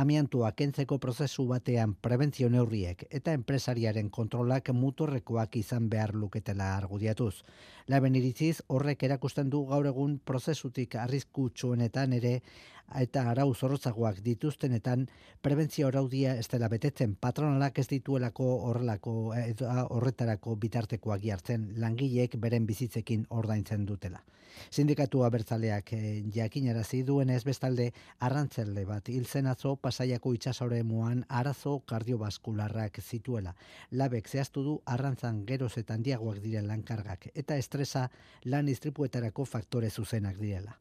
[0.02, 7.35] amiantua kentzeko prozesu batean prebentzio neurriek eta enpresariaren kontrolak muturrekoak izan behar luketela argudiatuz.
[7.88, 12.35] Laben iritziz horrek erakusten du gaur egun prozesutik arriskutsuenetan ere
[12.98, 15.07] eta arau zorrotzagoak dituztenetan
[15.42, 19.14] prebentzio araudia ez dela betetzen patronalak ez dituelako horrelako
[19.96, 24.22] horretarako bitartekoak jartzen langileek beren bizitzekin ordaintzen dutela.
[24.70, 27.90] Sindikatu abertzaleak eh, jakinarazi duen ez bestalde
[28.26, 33.55] arrantzelle bat hilzen atzo pasaiako itsasore muan arazo kardiobaskularrak zituela.
[33.90, 38.09] Labek zehaztu du arrantzan geroz eta handiagoak diren lankargak eta estresa
[38.44, 40.79] lan istripuetarako faktore zuzenak direla.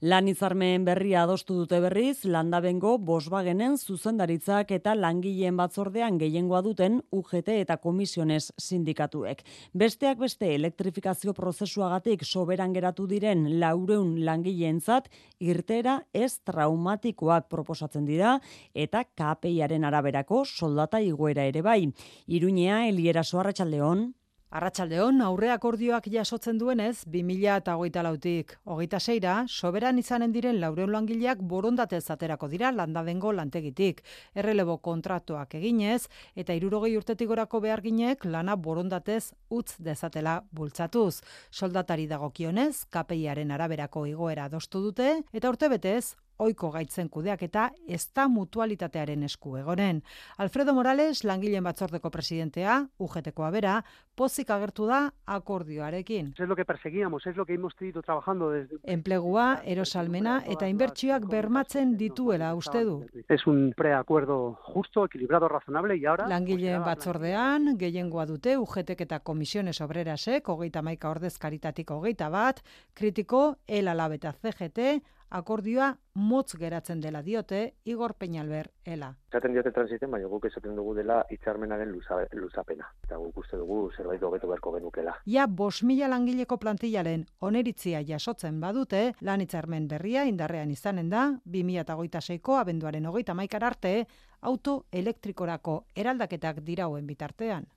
[0.00, 7.50] Lan izarmen berria adostu dute berriz, landabengo Volkswagenen zuzendaritzak eta langileen batzordean gehiengoa duten UGT
[7.58, 9.42] eta komisiones sindikatuek.
[9.76, 18.38] Besteak beste elektrifikazio prozesuagatik soberan geratu diren laureun langileentzat irtera ez traumatikoak proposatzen dira
[18.72, 21.92] eta KPIaren araberako soldata iguera ere bai.
[22.24, 24.14] Iruñea, Eliera Soarratxaldeon.
[24.50, 30.90] Arratsaldeon aurre akordioak jasotzen duenez, 2000 eta hogeita lautik, hogeita seira, soberan izanen diren laureun
[30.90, 34.00] langileak borondatez aterako dira landabengo lantegitik.
[34.34, 41.20] Errelebo kontratuak eginez, eta irurogei urtetik gorako behar ginek lana borondatez utz dezatela bultzatuz.
[41.52, 48.02] Soldatari dagokionez, KPIaren araberako igoera adostu dute, eta urte betez, oiko gaitzen kudeak eta ez
[48.16, 50.02] da mutualitatearen esku egonen.
[50.38, 53.76] Alfredo Morales, langileen batzordeko presidentea, UGTkoa bera,
[54.16, 56.34] pozik agertu da akordioarekin.
[56.38, 58.78] Es lo que perseguíamos, es lo que hemos tenido trabajando desde...
[58.84, 62.96] Enplegua, erosalmena eta inbertsioak bermatzen dituela uste du.
[63.28, 66.28] Es un preacuerdo justo, equilibrado, razonable y ahora...
[66.28, 72.60] Langileen batzordean, gehiengoa dute UGTek eta komisiones obrerasek, hogeita maika ordezkaritatik hogeita bat,
[72.94, 75.00] kritiko, el alabeta CGT,
[75.30, 79.14] akordioa motz geratzen dela diote Igor Peñalber ela.
[79.30, 82.90] Esaten diote transiten, baina guk esaten dugu dela hitzarmenaren luza, luzapena.
[83.06, 85.14] Eta guk uste dugu zerbait hobetu beharko genukela.
[85.26, 92.58] Ja, bos mila langileko plantillaren oneritzia jasotzen badute, lan hitzarmen berria indarrean izanen da, 2006ko
[92.60, 93.94] abenduaren hogeita maikar arte,
[94.40, 97.68] auto elektrikorako eraldaketak dirauen bitartean.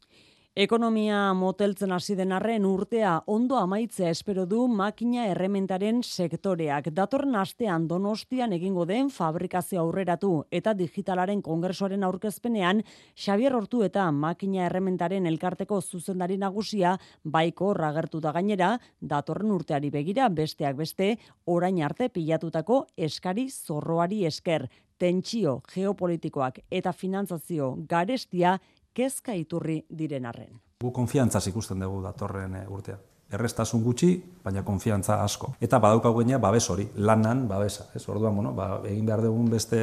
[0.53, 6.91] Ekonomia moteltzen hasi den arren urtea ondo amaitzea espero du makina errementaren sektoreak.
[6.93, 12.83] Datorren astean Donostian egingo den fabrikazio aurreratu eta digitalaren kongresoaren aurkezpenean
[13.15, 20.29] Xavier Hortu eta makina errementaren elkarteko zuzendari nagusia baiko ragertu da gainera datorren urteari begira
[20.29, 21.15] besteak beste
[21.47, 24.69] orain arte pilatutako eskari zorroari esker
[25.01, 28.59] tentsio geopolitikoak eta finantzazio garestia
[28.93, 30.53] kezka iturri diren arren.
[30.83, 32.99] Gu konfiantzaz ikusten dugu datorren eh, urtea.
[33.33, 34.11] Errestasun gutxi,
[34.43, 35.55] baina konfiantza asko.
[35.63, 37.87] Eta badaukagu genia babes hori, lanan babesa.
[37.97, 38.03] Ez?
[38.11, 39.79] Orduan, bueno, ba, egin behar dugun beste,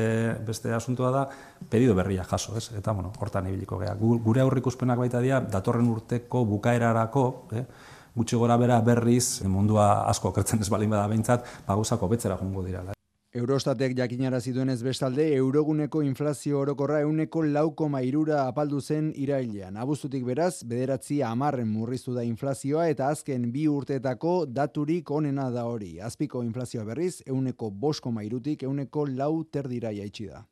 [0.47, 1.25] beste asuntua da,
[1.73, 2.55] pedido berria jaso.
[2.57, 2.69] Ez?
[2.79, 3.97] Eta bueno, hortan ibiliko geha.
[3.99, 7.27] Gure aurrikuspenak baita dira, datorren urteko bukaerarako,
[7.59, 7.65] eh?
[8.15, 12.85] gutxi gora bera berriz, mundua asko kertzen ez balin bada behintzat, baguzako betzera jungo dira.
[13.31, 19.77] Eurostatek jakinara zituenez bestalde, euroguneko inflazio orokorra euneko lauko mairura apaldu zen irailean.
[19.79, 26.01] Abuztutik beraz, bederatzi amarren murriztu da inflazioa eta azken bi urteetako daturik onena da hori.
[26.03, 30.50] Azpiko inflazioa berriz, euneko bosko mairutik euneko lau terdira jaitsi da.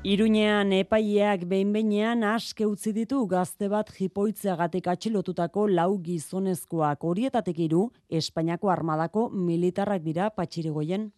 [0.00, 8.70] Iruñean epaileak behin-behinean aske utzi ditu gazte bat jipoitzeagatik atxilotutako lau gizonezkoak horietatek hiru Espainiako
[8.72, 11.10] armadako militarrak dira patxirigoien.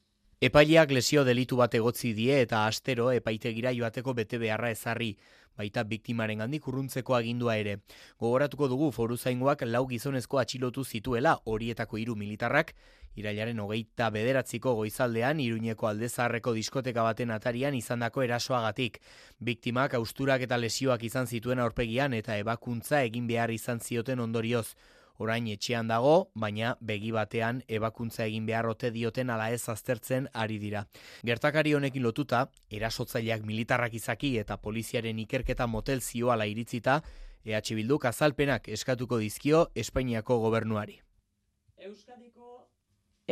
[0.43, 5.13] Epaileak lesio delitu bat egotzi die eta astero epaitegira joateko bete beharra ezarri,
[5.55, 7.77] baita biktimaren handik urruntzeko agindua ere.
[8.19, 12.73] Gogoratuko dugu foruzaingoak lau gizonezko atxilotu zituela horietako hiru militarrak,
[13.15, 18.99] Irailaren hogeita bederatziko goizaldean, Iruñeko aldezarreko diskoteka baten atarian izandako erasoagatik.
[19.39, 24.73] Biktimak austurak eta lesioak izan zituen aurpegian eta ebakuntza egin behar izan zioten ondorioz.
[25.19, 30.59] Orain etxean dago, baina begi batean ebakuntza egin behar ote dioten ala ez aztertzen ari
[30.59, 30.87] dira.
[31.23, 37.03] Gertakari honekin lotuta, erasotzaileak militarrak izaki eta poliziaren ikerketa motel zioala iritzita,
[37.45, 41.01] EH Bilduk azalpenak eskatuko dizkio Espainiako gobernuari.
[41.79, 42.62] Euskadiko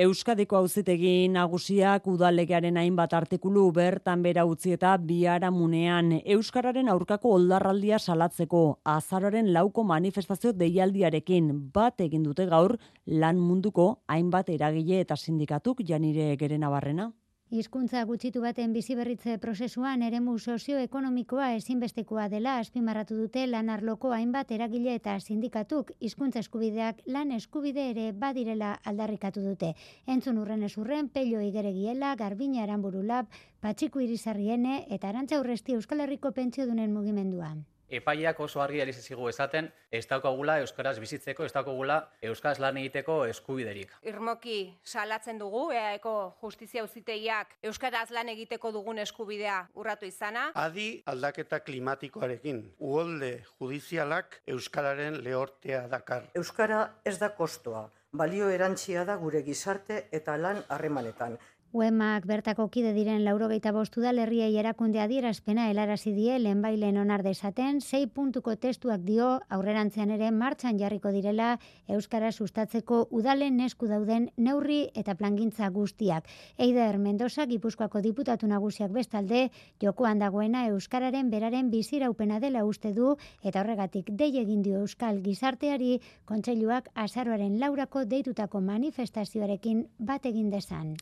[0.00, 8.62] Euskadiko auzitegi nagusiak udalegearen hainbat artikulu bertan bera utzi eta biharamunean Euskararen aurkako oldarraldia salatzeko
[8.94, 12.78] azararen lauko manifestazio deialdiarekin bat egin dute gaur
[13.24, 17.10] lan munduko hainbat eragile eta sindikatuk janire gerena barrena.
[17.50, 24.52] Hizkuntza gutxitu baten bizi berritze prozesuan eremu sozioekonomikoa ezinbestekoa dela azpimarratu dute lan arloko hainbat
[24.56, 29.72] eragile eta sindikatuk hizkuntza eskubideak lan eskubide ere badirela aldarrikatu dute.
[30.06, 33.26] Entzun urren esurren, pelio igeregiela, garbina aranburulab,
[33.60, 39.29] patxiku irizarriene eta arantza urresti Euskal Herriko pentsio dunen mugimenduan epaileak oso argi ari zigu
[39.29, 43.92] esaten, ez daukagula euskaraz bizitzeko, ez daukagula euskaraz lan egiteko eskubiderik.
[44.03, 50.50] Irmoki salatzen dugu EAEko justizia uziteiak euskaraz lan egiteko dugun eskubidea urratu izana.
[50.55, 56.31] Adi aldaketa klimatikoarekin, uholde judizialak euskararen lehortea dakar.
[56.35, 61.38] Euskara ez da kostoa, balio erantzia da gure gizarte eta lan harremanetan
[61.72, 67.76] Uemak bertako kide diren laurogeita bostu da lerriei erakunde adierazpena helarazi die lehenbailen onar dezaten,
[67.80, 74.80] sei puntuko testuak dio aurrerantzean ere martxan jarriko direla Euskara sustatzeko udalen nesku dauden neurri
[74.98, 76.26] eta plangintza guztiak.
[76.59, 83.62] Eider Mendoza, Gipuzkoako diputatu nagusiak bestalde, jokoan dagoena Euskararen beraren biziraupena dela uste du, eta
[83.62, 90.96] horregatik dei egin dio Euskal gizarteari, kontseiluak azaroaren laurako deitutako manifestazioarekin bat egin dezan.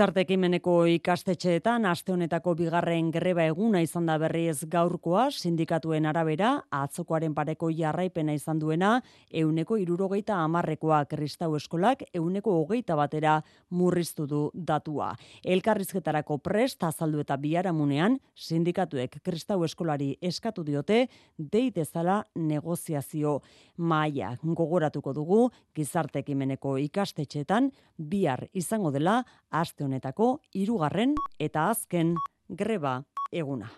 [0.00, 7.34] Gizarte ekimeneko ikastetxeetan aste honetako bigarren greba eguna izan da berriz gaurkoa sindikatuen arabera atzokoaren
[7.36, 8.94] pareko jarraipena izan duena
[9.42, 13.34] euneko irurogeita amarrekoa kristau eskolak euneko hogeita batera
[13.76, 15.10] murriztu du datua.
[15.44, 21.02] Elkarrizketarako prest azaldu eta biharamunean sindikatuek kristau eskolari eskatu diote
[21.36, 23.42] deitezala negoziazio
[23.76, 24.32] maia.
[24.40, 25.44] Gogoratuko dugu
[25.76, 32.14] gizarte ekimeneko ikastetxeetan bihar izango dela aste honetako hirugarren eta azken
[32.48, 33.70] greba eguna.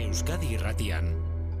[0.00, 1.14] Euskadi Irratian,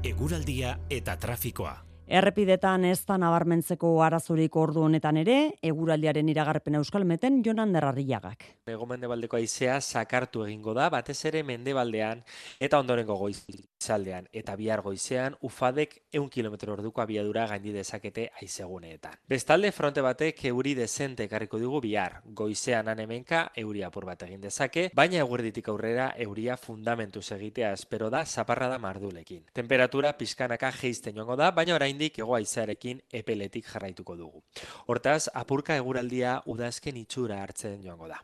[0.04, 1.89] eguraldia eta trafikoa.
[2.10, 8.48] Errepidetan ez da nabarmentzeko arazorik ordu honetan ere, eguraldiaren iragarpen euskalmeten jonan derrarriagak.
[8.66, 12.24] Ego mendebaldeko aizea sakartu egingo da, batez ere mendebaldean
[12.58, 14.26] eta ondorengo goizaldean.
[14.34, 19.14] Eta bihar goizean, ufadek eun kilometro orduko abiadura gaindi dezakete aizeguneetan.
[19.30, 22.18] Bestalde, fronte batek euri desente ekarriko dugu bihar.
[22.24, 28.26] Goizean anemenka, euri apur bat egin dezake, baina eguerditik aurrera, euria fundamentu egitea espero da,
[28.26, 29.46] zaparra da mardulekin.
[29.54, 34.42] Temperatura pizkanaka geizten joango da, baina orain oraindik ego aizearekin epeletik jarraituko dugu.
[34.88, 38.20] Hortaz, apurka eguraldia udazken itxura hartzen joango da.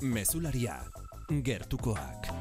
[0.00, 0.78] Mesularia,
[1.28, 2.39] gertukoak.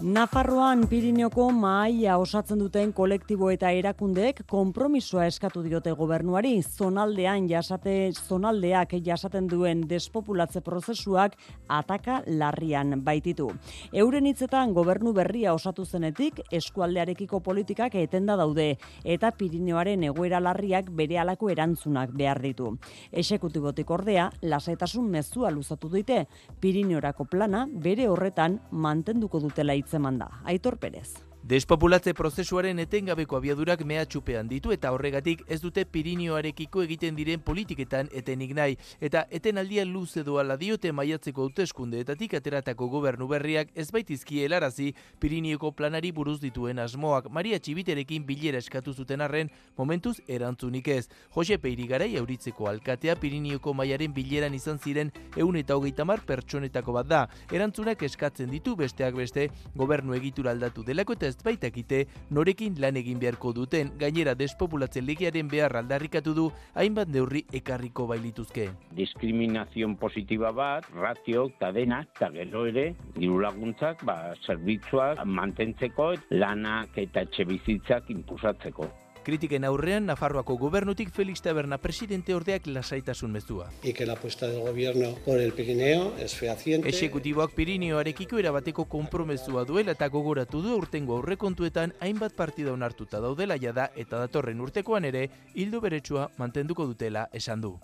[0.00, 8.94] Nafarroan Pirineoko mahaia osatzen duten kolektibo eta erakundeek konpromisoa eskatu diote gobernuari zonaldean jasate zonaldeak
[9.04, 11.36] jasaten duen despopulatze prozesuak
[11.68, 13.50] ataka larrian baititu.
[13.92, 21.20] Euren hitzetan gobernu berria osatu zenetik eskualdearekiko politikak etenda daude eta Pirineoaren egoera larriak bere
[21.20, 22.72] alako erantzunak behar ditu.
[23.12, 26.24] Exekutibotik ordea lasaitasun mezua luzatu dute
[26.60, 30.30] Pirineorako plana bere horretan mantenduko dutela hitzeman da.
[30.44, 31.29] Aitor Perez.
[31.42, 38.52] Despopulatze prozesuaren etengabeko abiadurak mehatxupean ditu eta horregatik ez dute Pirinioarekiko egiten diren politiketan etenik
[38.54, 38.76] nahi.
[39.00, 46.10] Eta etenaldia luze doala diote maiatzeko hauteskundeetatik ateratako gobernu berriak ez baitizki helarazi Pirinioko planari
[46.12, 49.48] buruz dituen asmoak Maria Txibiterekin bilera eskatu zuten arren
[49.78, 51.08] momentuz erantzunik ez.
[51.34, 56.98] Jose Peiri garai auritzeko alkatea Pirinioko maiaren bileran izan ziren eun eta hogeita mar pertsonetako
[57.00, 57.24] bat da.
[57.50, 62.04] Erantzunak eskatzen ditu besteak beste gobernu egitura aldatu delako eta ez baitakite
[62.36, 68.68] norekin lan egin beharko duten gainera despopulatzen legiaren behar aldarrikatu du hainbat neurri ekarriko bailituzke.
[68.98, 72.88] Diskriminazion positiba bat, ratio eta dena, eta gero ere,
[73.18, 76.12] diru laguntzak, ba, zerbitzuak mantentzeko,
[76.42, 78.90] lanak eta etxe bizitzak impusatzeko.
[79.22, 83.68] Kritiken aurrean, Nafarroako gobernutik Felix Taberna presidente ordeak lasaitasun mezua.
[83.82, 86.88] Que la apuesta del gobierno por el Pirineo es fehaciente.
[86.88, 93.90] Exekutiboak Pirineoarekiko erabateko konpromesua duela eta gogoratu du urtengo aurrekontuetan hainbat partida onartuta daudela jada
[93.94, 97.76] eta datorren urtekoan ere hildo beretsua mantenduko dutela esan du.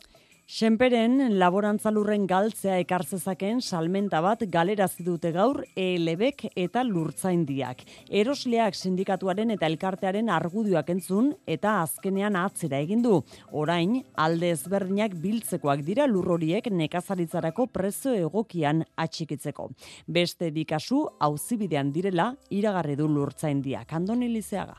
[0.47, 7.83] Senperen laborantzalurren galtzea ekartzezaken salmenta bat galerazi dute gaur ELBek eta lurtzaindiak.
[8.15, 13.19] Erosleak sindikatuaren eta elkartearen argudioak entzun eta azkenean atzera egin du.
[13.51, 19.73] Orain, alde ezberdinak biltzekoak dira lur horiek nekazaritzarako prezio egokian atxikitzeko.
[20.07, 23.99] Beste bikasu auzibidean direla iragarri du lurtzaindiak.
[23.99, 24.79] Andoni Lizeaga.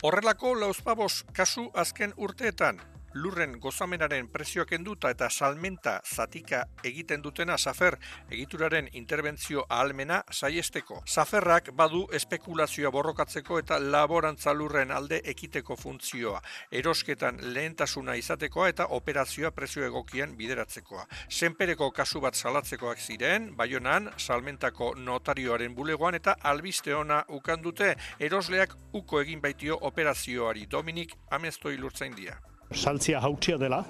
[0.00, 2.78] Horrelako lauzpabos kasu azken urteetan,
[3.14, 7.96] lurren gozamenaren prezioak enduta eta salmenta zatika egiten dutena zafer
[8.30, 11.02] egituraren interbentzio ahalmena saiesteko.
[11.06, 16.42] Zaferrak badu espekulazioa borrokatzeko eta laborantza lurren alde ekiteko funtzioa.
[16.72, 21.06] Erosketan lehentasuna izatekoa eta operazioa prezio egokian bideratzekoa.
[21.28, 29.20] Senpereko kasu bat salatzekoak ziren, baionan, salmentako notarioaren bulegoan eta albiste ona ukandute erosleak uko
[29.20, 32.38] egin baitio operazioari Dominik Amestoi Lurtzaindia
[32.72, 33.84] saltzia hautsia dela,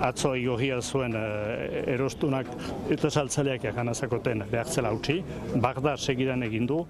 [0.00, 2.50] atzo igorria zuen e, erostunak
[2.94, 5.20] eta saltzaleak eganazakoten behartzela hautsi,
[5.62, 6.84] bagda segidan egin du,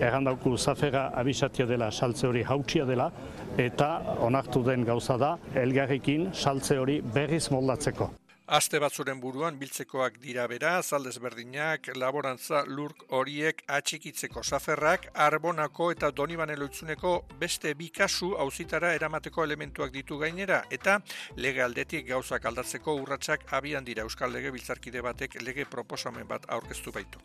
[0.00, 3.10] dauku zafera abisatia dela saltze hori hautsia dela,
[3.58, 8.10] eta onartu den gauza da, elgarrekin saltze hori berriz moldatzeko.
[8.50, 16.10] Aste batzuren buruan biltzekoak dira bera, zaldez berdinak, laborantza lurk horiek atxikitzeko zaferrak, arbonako eta
[16.10, 20.98] donibane loitzuneko beste bi kasu auzitara eramateko elementuak ditu gainera, eta
[21.36, 26.90] lege aldetik gauzak aldatzeko urratsak abian dira Euskal Lege Biltzarkide batek lege proposamen bat aurkeztu
[26.90, 27.22] baitu.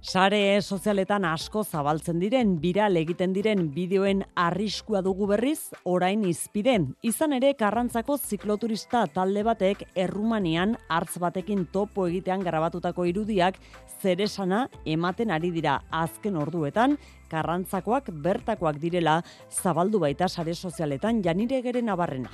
[0.00, 6.86] Sare sozialetan asko zabaltzen diren, viral egiten diren bideoen arriskua dugu berriz, orain izpiden.
[7.04, 13.60] Izan ere, karrantzako zikloturista talde batek errumanian hartz batekin topo egitean grabatutako irudiak
[14.00, 16.96] zeresana ematen ari dira azken orduetan,
[17.28, 19.20] karrantzakoak bertakoak direla
[19.52, 22.32] zabaldu baita sare sozialetan janire geren abarrena.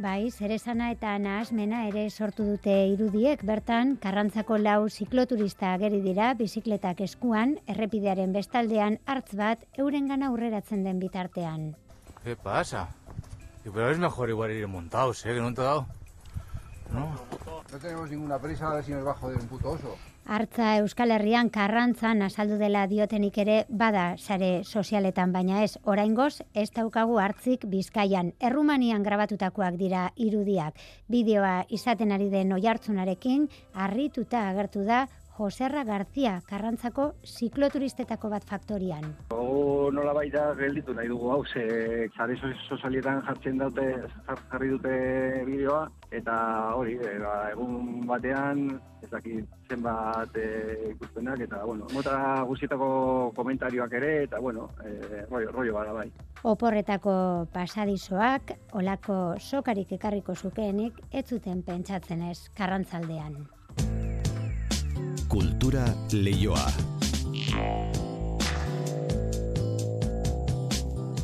[0.00, 7.02] Bai, zerezana eta nahasmena ere sortu dute irudiek, bertan, karrantzako lau zikloturista ageri dira, bizikletak
[7.04, 11.74] eskuan, errepidearen bestaldean hartz bat, euren gana aurreratzen den bitartean.
[12.24, 12.86] ¿Qué pasa?
[13.62, 15.34] Pero es mejor igual ir montados, ¿eh?
[15.34, 15.84] Que no te dado.
[16.94, 17.12] No.
[17.72, 19.96] No tenemos ninguna prisa a ver si nos bajo de un puto oso.
[20.26, 26.68] Hartza Euskal Herrian karrantzan azaldu dela diotenik ere bada sare sozialetan baina ez oraingoz ez
[26.76, 35.06] daukagu hartzik Bizkaian Errumanian grabatutakoak dira irudiak bideoa izaten ari den oihartzunarekin harrituta agertu da
[35.40, 39.06] Joserra Garzia karrantzako zikloturistetako bat faktorian.
[39.32, 41.62] O nola baita gelditu nahi dugu hau, ze
[42.12, 42.34] zare
[42.68, 43.86] sozialetan jartzen dute,
[44.26, 44.90] jarri dute
[45.46, 46.34] bideoa, eta
[46.76, 48.60] hori, e, ba, egun batean,
[49.00, 52.18] ez dakit zenbat e, ikustenak, eta bueno, mota
[52.50, 52.88] guztietako
[53.38, 56.10] komentarioak ere, eta bueno, e, rollo, rollo bada bai.
[56.52, 57.14] Oporretako
[57.54, 63.40] pasadizoak, olako sokarik ekarriko zukeenik, ez zuten pentsatzen ez karrantzaldean.
[65.70, 66.72] Kultura leioa.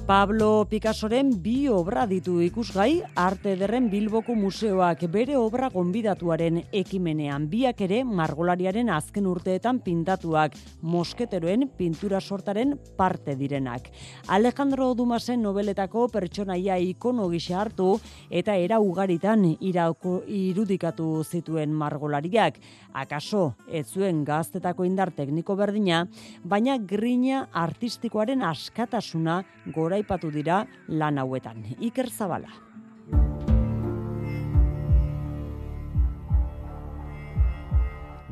[0.06, 7.82] Pablo Picassoren bi obra ditu ikusgai arte derren Bilboko museoak bere obra gonbidatuaren ekimenean biak
[7.82, 10.54] ere margolariaren azken urteetan pintatuak
[10.86, 13.88] mosketeroen pintura sortaren parte direnak.
[14.28, 17.96] Alejandro Dumasen nobeletako pertsonaia ikono gisa hartu
[18.30, 22.62] eta era ugaritan irauko irudikatu zituen margolariak.
[22.94, 26.06] Akaso ez zuen gaztetako indar tekniko berdina,
[26.44, 29.42] baina grina artistikoaren askatasuna
[29.74, 31.64] gora goraipatu dira lan hauetan.
[31.80, 32.52] Iker Zabala.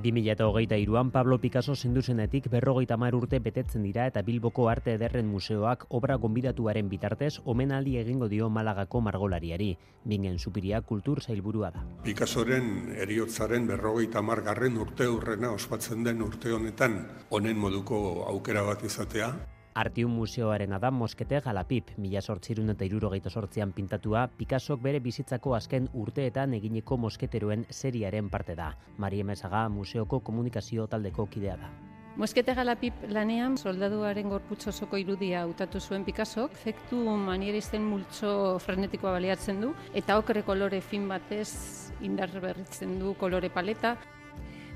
[0.05, 5.25] eta hogeita iruan Pablo Picasso zenduzenetik berrogeita mar urte betetzen dira eta Bilboko Arte Ederren
[5.27, 9.79] Museoak obra gonbidatuaren bitartez omenaldi egingo dio Malagako margolariari.
[10.05, 11.87] Bingen supiria kultur zailburua da.
[12.05, 17.01] Picassoren eriotzaren berrogeita margarren urte urrena ospatzen den urte honetan
[17.31, 19.33] honen moduko aukera bat izatea,
[19.75, 25.89] Artiun museoaren adam moskete galapip, mila sortzirun eta irurogeita sortzian pintatua, Picasso bere bizitzako azken
[25.99, 28.69] urteetan eginiko mosketeroen seriaren parte da.
[28.99, 31.73] Maria Mesaga museoko komunikazio taldeko kidea da.
[32.15, 39.59] Moskete galapip lanean soldaduaren gorputz osoko irudia utatu zuen Picasso, efektu manieristen multzo frenetikoa baliatzen
[39.61, 43.97] du, eta okre kolore fin batez indar berritzen du kolore paleta,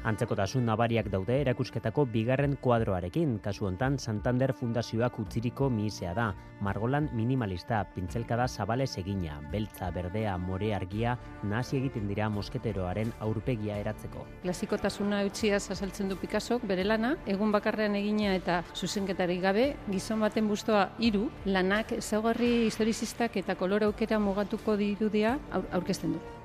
[0.07, 6.29] Antzekotasun nabariak daude erakusketako bigarren kuadroarekin, kasu hontan Santander Fundazioak utziriko misea da.
[6.63, 14.25] Margolan minimalista, pintzelkada zabale egina, beltza, berdea, more argia, nasi egiten dira mosketeroaren aurpegia eratzeko.
[14.43, 20.49] Klasikotasuna utziaz azaltzen du Picasso, bere lana, egun bakarrean egina eta zuzenketari gabe, gizon baten
[20.49, 25.39] bustoa hiru lanak ezaugarri historizistak eta kolore aukera mugatuko dirudia
[25.73, 26.38] aurkezten du.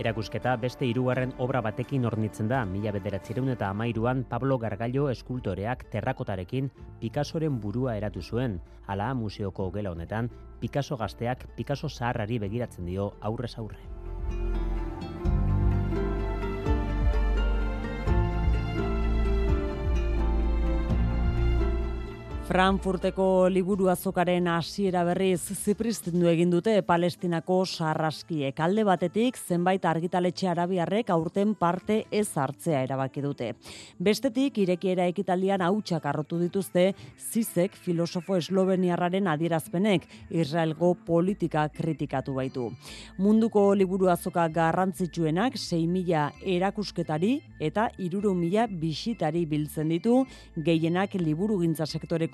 [0.00, 6.70] Erakusketa beste hirugarren obra batekin ornitzen da, mila bederatzireun eta amairuan Pablo Gargallo eskultoreak terrakotarekin
[7.02, 8.56] Picassoren burua eratu zuen.
[8.86, 14.69] Hala, museoko gela honetan, Picasso gazteak Picasso zaharrari begiratzen dio aurrez aurre.
[22.50, 28.58] Frankfurteko liburu azokaren hasiera berriz ziprizten egin dute Palestinako sarraskiek.
[28.58, 33.52] Alde batetik zenbait argitaletxe arabiarrek aurten parte ez hartzea erabaki dute.
[34.02, 36.88] Bestetik irekiera ekitaldian hautsak arrotu dituzte
[37.20, 42.66] zizek filosofo esloveniarraren adierazpenek Israelgo politika kritikatu baitu.
[43.22, 50.24] Munduko liburu azoka garrantzitsuenak 6.000 erakusketari eta 3.000 bisitari biltzen ditu
[50.58, 51.86] gehienak liburu gintza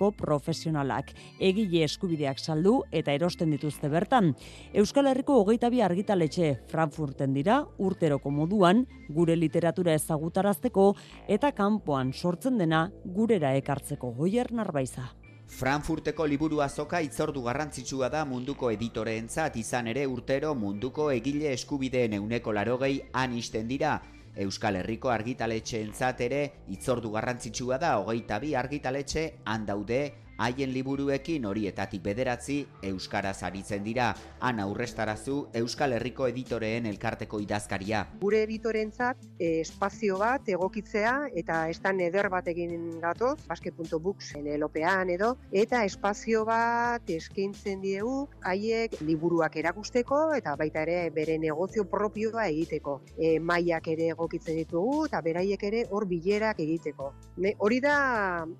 [0.06, 1.12] sektoreko profesionalak.
[1.40, 4.34] Egile eskubideak saldu eta erosten dituzte bertan.
[4.74, 10.94] Euskal Herriko hogeita bi argitaletxe Frankfurten dira, urteroko moduan, gure literatura ezagutarazteko
[11.28, 15.12] eta kanpoan sortzen dena gurera ekartzeko goier narbaiza.
[15.46, 22.52] Frankfurteko liburu azoka itzordu garrantzitsua da munduko editoreentzat izan ere urtero munduko egile eskubideen euneko
[22.52, 24.00] larogei han isten dira.
[24.44, 26.40] Euskal Herriko argitaletxeentzat ere
[26.74, 30.00] itzordu garrantzitsua da hogeita bi argitaletxe handaude
[30.38, 32.58] haien liburuekin horietatik bederatzi
[32.90, 34.12] euskaraz aritzen dira.
[34.40, 38.04] Han aurrestarazu Euskal Herriko editoreen elkarteko idazkaria.
[38.20, 45.32] Gure editorentzat eh, espazio bat egokitzea eta estan eder bat egin gatoz, baske.books lelopean edo,
[45.52, 53.00] eta espazio bat eskaintzen diegu haiek liburuak erakusteko eta baita ere bere negozio propioa egiteko.
[53.16, 57.12] E, maiak ere egokitzen ditugu eta beraiek ere hor bilerak egiteko.
[57.42, 57.96] Ne, hori da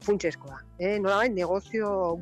[0.06, 0.62] funtseskoa.
[0.78, 1.65] Eh, nolabait negozio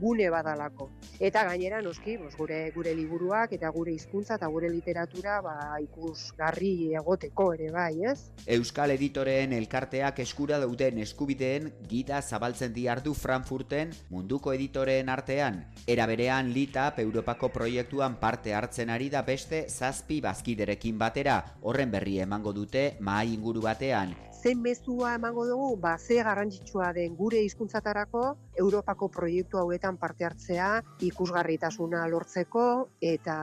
[0.01, 0.91] gune badalako.
[1.21, 6.95] Eta gainera noski, bos, gure gure liburuak eta gure hizkuntza eta gure literatura ba ikusgarri
[6.95, 8.31] egoteko ere bai, ez?
[8.47, 15.65] Euskal Editoreen elkarteak eskura dauden eskubideen gida zabaltzen diardu Frankfurten munduko editoreen artean.
[15.87, 21.41] Era berean Litap Europako proiektuan parte hartzen ari da beste zazpi bazkiderekin batera.
[21.63, 24.15] Horren berri emango dute mahai inguru batean
[24.45, 28.25] zen mezua emango dugu, ba, ze garrantzitsua den gure hizkuntzatarako
[28.61, 30.67] Europako proiektu hauetan parte hartzea,
[31.09, 32.65] ikusgarritasuna lortzeko
[33.01, 33.37] eta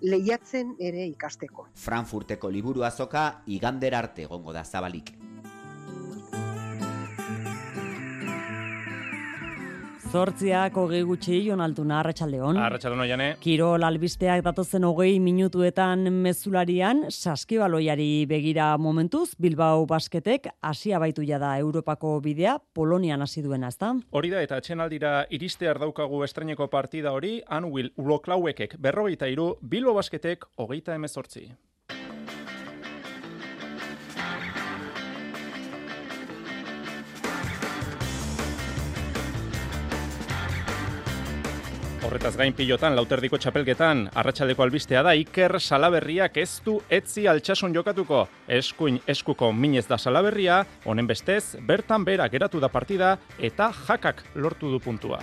[0.00, 1.68] lehiatzen ere ikasteko.
[1.84, 5.12] Frankfurteko liburu azoka igander arte egongo da zabalik.
[10.12, 12.58] Zortziak hogei gutxi, Jon Altuna, Arratxaldeon.
[12.60, 13.28] Arratxaldeon, jane.
[13.40, 22.20] Kirol albisteak datozen hogei minutuetan mezularian, saskibaloiari begira momentuz, Bilbao basketek asia baitu da Europako
[22.20, 23.94] bidea, Polonian hasi duena, ezta?
[24.10, 30.44] Hori da, eta aldira iriste ardaukagu estreneko partida hori, Anuil Uloklauekek berrogeita iru, Bilbao basketek
[30.58, 31.48] hogeita emezortzi.
[42.02, 48.24] Horretaz gain pilotan, lauterdiko txapelketan, arratsaldeko albistea da Iker Salaberriak ez du etzi altxasun jokatuko.
[48.50, 54.74] Eskuin eskuko minez da Salaberria, honen bestez, bertan bera geratu da partida eta jakak lortu
[54.74, 55.22] du puntua.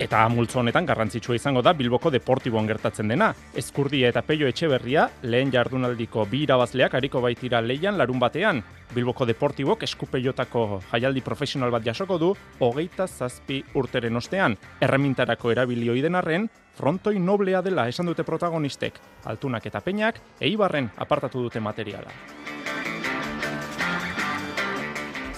[0.00, 3.28] Eta multzo honetan garrantzitsua izango da Bilboko Deportiboan gertatzen dena.
[3.54, 8.62] Ezkurdia eta Peio Etxeberria lehen jardunaldiko bi irabazleak hariko baitira leian larun batean.
[8.94, 14.56] Bilboko Deportibok eskupeiotako jaialdi profesional bat jasoko du hogeita zazpi urteren ostean.
[14.80, 18.98] Erremintarako erabilioi denarren, frontoi noblea dela esan dute protagonistek.
[19.24, 22.10] Altunak eta peinak, eibarren apartatu dute materiala.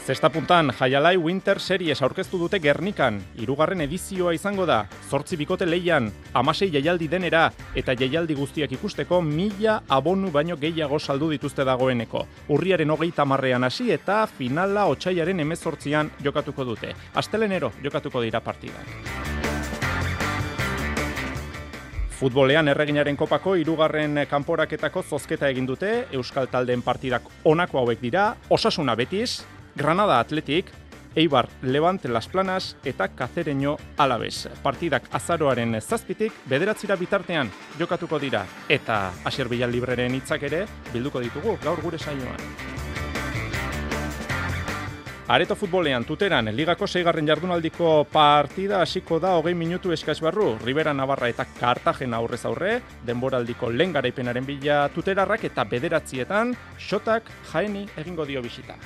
[0.04, 6.10] Zesta puntan, Jaialai Winter Series aurkeztu dute Gernikan, irugarren edizioa izango da, zortzi bikote leian,
[6.36, 12.26] amasei jaialdi denera, eta jaialdi guztiak ikusteko mila abonu baino gehiago saldu dituzte dagoeneko.
[12.52, 16.92] Urriaren hogeita marrean hasi eta finala otxaiaren emezortzian jokatuko dute.
[17.14, 18.84] Astelenero jokatuko dira partidak.
[22.20, 28.94] Futbolean erreginaren kopako irugarren kanporaketako zozketa egin dute, Euskal Taldeen partidak onako hauek dira, osasuna
[29.00, 29.40] betiz,
[29.76, 30.66] Granada Athletic,
[31.16, 34.48] Eibar Levante Las Planas eta Cacereño Alaves.
[34.62, 41.58] Partidak azaroaren zazpitik bederatzira bitartean jokatuko dira eta Asier Bilal Libreren hitzak ere bilduko ditugu
[41.62, 42.38] gaur gure saioan.
[45.26, 50.58] Areto futbolean tuteran ligako seigarren jardunaldiko partida hasiko da hogei minutu eskaz barru.
[50.62, 52.74] Ribera Navarra eta Kartagena aurrez aurre,
[53.06, 58.76] denboraldiko lehen garaipenaren bila tuterarrak eta bederatzietan, xotak jaeni egingo dio bisita.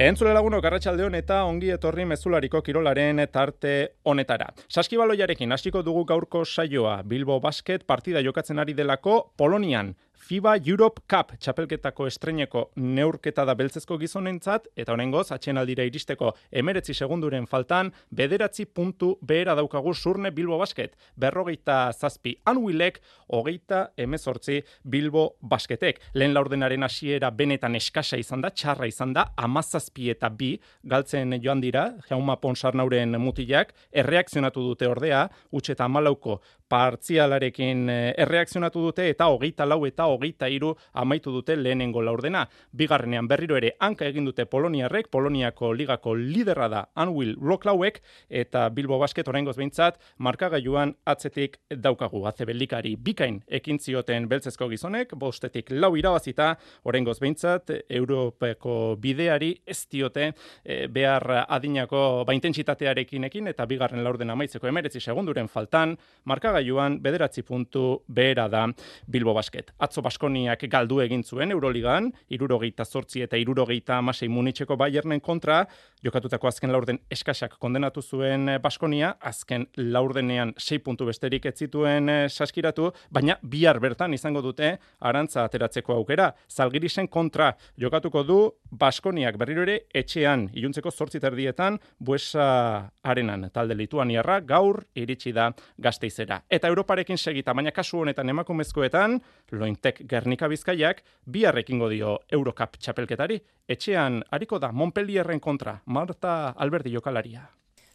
[0.00, 3.72] Entzule laguno garratxaldeon eta ongi etorri mezulariko kirolaren tarte
[4.08, 4.46] honetara.
[4.72, 9.92] Saskibaloiarekin hasiko dugu gaurko saioa Bilbo Basket partida jokatzen ari delako Polonian
[10.30, 17.48] FIBA Europe Cup txapelketako estreneko neurketa da beltzezko gizonentzat, eta honengoz, aldira iristeko emeretzi segunduren
[17.50, 25.98] faltan, bederatzi puntu behera daukagu surne Bilbo Basket, berrogeita zazpi anuilek, hogeita emezortzi Bilbo Basketek.
[26.14, 30.52] Lehen laurdenaren hasiera benetan eskasa izan da, txarra izan da, amazazpi eta bi,
[30.84, 36.38] galtzen joan dira, jauma ponsarnauren mutilak, erreakzionatu dute ordea, utxeta amalauko
[36.70, 42.46] partzialarekin eh, erreakzionatu dute eta hogeita lau eta hogeita iru amaitu dute lehenengo laurdena.
[42.76, 48.98] Bigarrenean berriro ere hanka egin dute Poloniarrek, Poloniako ligako liderra da Anwil Rocklauek eta Bilbo
[49.02, 52.22] Basket oraingoz behintzat markagailuan atzetik daukagu.
[52.30, 56.52] Azebelikari bikain ekin zioten beltzezko gizonek, bostetik lau irabazita
[56.84, 60.30] oraingoz behintzat Europeko bideari ez diote
[60.64, 67.00] e, behar adinako ba intentsitatearekin ekin eta bigarren laurdena amaitzeko emeretzi segunduren faltan markaga klasifigailuan
[67.02, 68.68] bederatzi puntu behera da
[69.06, 69.72] Bilbo Basket.
[69.78, 75.66] Atzo Baskoniak galdu egin zuen Euroligan, irurogeita zortzi eta irurogeita amasei munitxeko Bayernen kontra,
[76.02, 82.28] jokatutako azken laurden eskasak kondenatu zuen Baskonia, azken laurdenean sei puntu besterik ez zituen eh,
[82.28, 86.32] saskiratu, baina bihar bertan izango dute arantza ateratzeko aukera.
[86.48, 88.40] Zalgirisen kontra jokatuko du
[88.70, 96.42] Baskoniak berriro ere etxean iluntzeko zortzi terdietan buesa arenan talde lituaniarra gaur iritsi da gazteizera.
[96.50, 99.12] Eta Europarekin segita, baina kasu honetan emakumezkoetan,
[99.54, 103.36] lointek Gernika Bizkaiak biharrekingo dio Eurocup txapelketari,
[103.70, 107.44] etxean hariko da Montpellierren kontra, Marta Alberti jokalaria.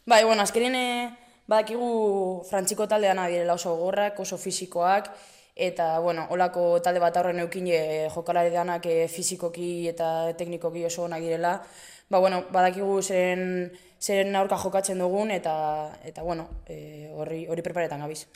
[0.08, 0.78] Bai, bueno, azkerin
[1.46, 1.90] badakigu
[2.48, 5.10] frantziko taldean direla oso gorrak, oso fisikoak,
[5.54, 7.82] eta, bueno, olako talde bat aurren eukin e,
[8.14, 11.58] jokalari danak e, fizikoki eta teknikoki oso onak direla.
[12.08, 13.68] Ba, bueno, badakigu zeren,
[14.00, 15.54] zeren aurka jokatzen dugun, eta,
[16.04, 18.26] eta bueno, e, hori, hori preparetan gabiz.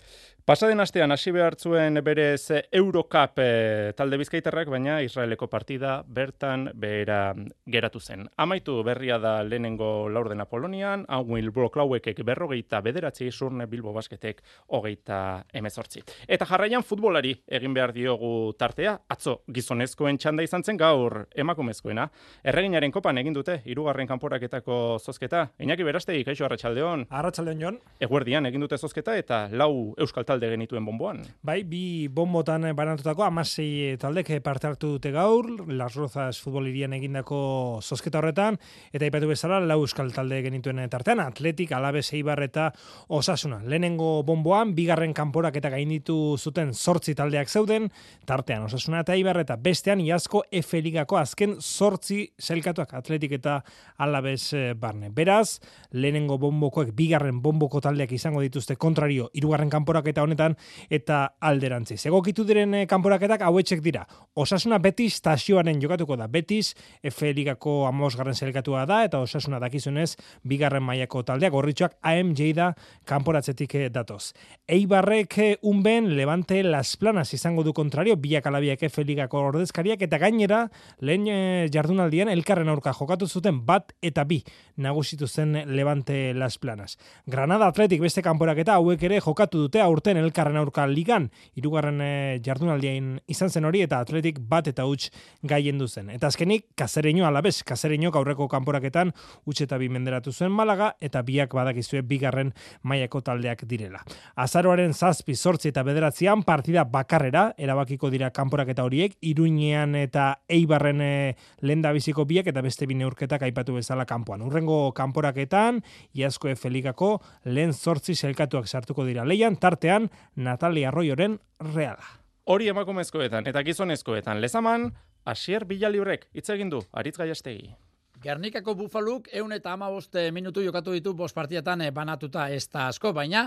[0.45, 7.35] Pasaden astean hasi behartzuen berez Eurocup e, talde bizkaitarrak, baina Israeleko partida bertan behera
[7.69, 8.25] geratu zen.
[8.41, 16.03] Amaitu berria da lehenengo laurdena Polonian, Anwil Broklauekek berrogeita bederatzi surne Bilbo Basketek hogeita emezortzi.
[16.27, 22.09] Eta jarraian futbolari egin behar diogu tartea, atzo gizonezkoen txanda izan zen gaur emakumezkoena.
[22.45, 25.51] Erreginaren kopan egin dute, irugarren kanporaketako zozketa.
[25.61, 27.07] Einaki berastegi, kaixo Arratxaldeon.
[27.11, 27.79] Arratxaldeon, Jon.
[28.01, 31.25] Eguerdian egin dute zozketa eta lau euskal talde genituen bomboan.
[31.47, 38.21] Bai, bi bombotan banatutako amasei taldek parte hartu dute gaur, Las Rozas futbolirian egindako zozketa
[38.21, 38.59] horretan,
[38.95, 42.71] eta ipatu bezala lau euskal talde genituen tartean, Atletik, Alabe, Eibar eta
[43.09, 43.61] Osasuna.
[43.65, 47.91] Lehenengo bomboan, bigarren kanporak eta gainditu zuten zortzi taldeak zeuden,
[48.27, 53.61] tartean Osasuna eta Eibar eta bestean iazko F Ligako azken zortzi zelkatuak Atletik eta
[53.99, 55.11] Alabez eh, barne.
[55.11, 55.61] Beraz,
[55.93, 60.57] lehenengo bombokoek bigarren bomboko taldeak izango dituzte kontrario, irugarren kanporak eta honetan
[60.91, 61.97] eta alderantzi.
[62.09, 64.07] Egokitu diren eh, kanporaketak hauetxek dira.
[64.35, 66.29] Osasuna Betis tasioaren jokatuko da.
[66.29, 72.71] Betis F Ligako amosgarren zelkatua da eta Osasuna dakizunez bigarren mailako taldeak gorritxoak AMJ da
[73.05, 74.33] kanporatzetik eh, datoz.
[74.69, 80.19] Eibarrek eh, unben Levante Las Planas izango du kontrario biak alabiak F Ligako ordezkariak eta
[80.19, 80.67] gainera
[81.01, 81.27] lehen
[81.73, 84.43] jardunaldian elkarren aurka jokatu zuten bat eta bi
[84.77, 86.99] nagusitu zen Levante Las Planas.
[87.27, 93.21] Granada Athletic beste kanporaketa hauek ere jokatu dute aurten elkarren aurka ligan, irugarren e, jardunaldien
[93.31, 95.11] izan zen hori, eta atletik bat eta huts
[95.43, 96.11] gaien duzen.
[96.11, 99.13] Eta azkenik, kazereño alabez, kazereño aurreko kanporaketan
[99.45, 104.03] huts eta bi menderatu zuen malaga, eta biak badakizue bigarren mailako taldeak direla.
[104.37, 111.13] Azaroaren zazpi, sortzi eta bederatzean partida bakarrera, erabakiko dira kanporaketa horiek, iruinean eta eibarren e,
[111.61, 114.43] lenda biziko biak, eta beste bine urketak aipatu bezala kanpoan.
[114.47, 115.83] Urrengo kanporaketan,
[116.17, 120.00] iazko efelikako, lehen sortzi selkatuak sartuko dira leian, tartean
[120.37, 121.39] Natalia Arroyoren
[121.75, 122.07] reala.
[122.47, 124.91] Hori emakumezkoetan eta gizonezkoetan lezaman,
[125.25, 127.75] Asier Bilaliurrek hitz egin du Aritz Gaiastegi.
[128.21, 133.15] Gernikako bufaluk eun eta amaboste minutu jokatu ditu bost partietan eh, banatuta ez da asko,
[133.17, 133.47] baina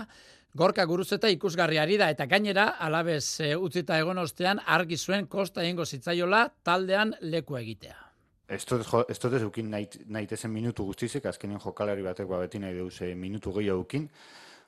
[0.54, 5.86] gorka guruzeta ikusgarriari da eta gainera alabez e, utzita egon ostean argi zuen kosta egingo
[5.86, 8.00] zitzaiola taldean leku egitea.
[8.48, 13.00] Ez dut ez ukin nahi tezen minutu guztizek, azkenien jokalari batek ba beti nahi deuz
[13.16, 14.08] minutu gehiago ukin.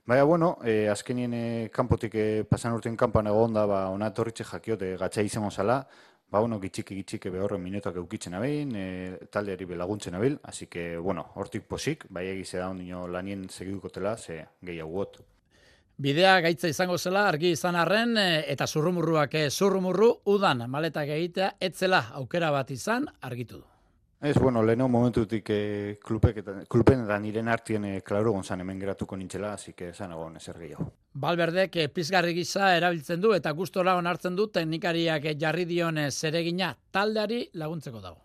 [0.07, 4.45] Baina, bueno, e, azkenien e, kanpotik e, pasan urtein kanpan egon da, ba, ona torritxe
[4.47, 5.81] jakiote gatsa izango zala,
[6.31, 8.87] ba, bueno, gitxiki gitxiki behorren minutak eukitzen abein, e,
[9.35, 14.17] taldeari belaguntzen abil, así que, bueno, hortik posik, bai egize da ondino lanien segiduko tela,
[14.17, 15.09] ze gehiago
[15.99, 22.51] Bidea gaitza izango zela argi izan arren eta zurrumurruak zurrumurru udan maletak egitea etzela aukera
[22.53, 23.76] bat izan argitu du.
[24.21, 28.81] Ez, bueno, leheno momentutik eh, klupek eta klupen eta niren artien eh, klaro gonzan hemen
[28.81, 30.87] geratuko nintzela, que esan egon ezer gehiago.
[31.13, 36.11] Balberdek eh, pizgarri gisa erabiltzen du eta gustora onartzen du teknikariak eh, jarri dion eh,
[36.11, 38.23] zeregina taldeari laguntzeko dago.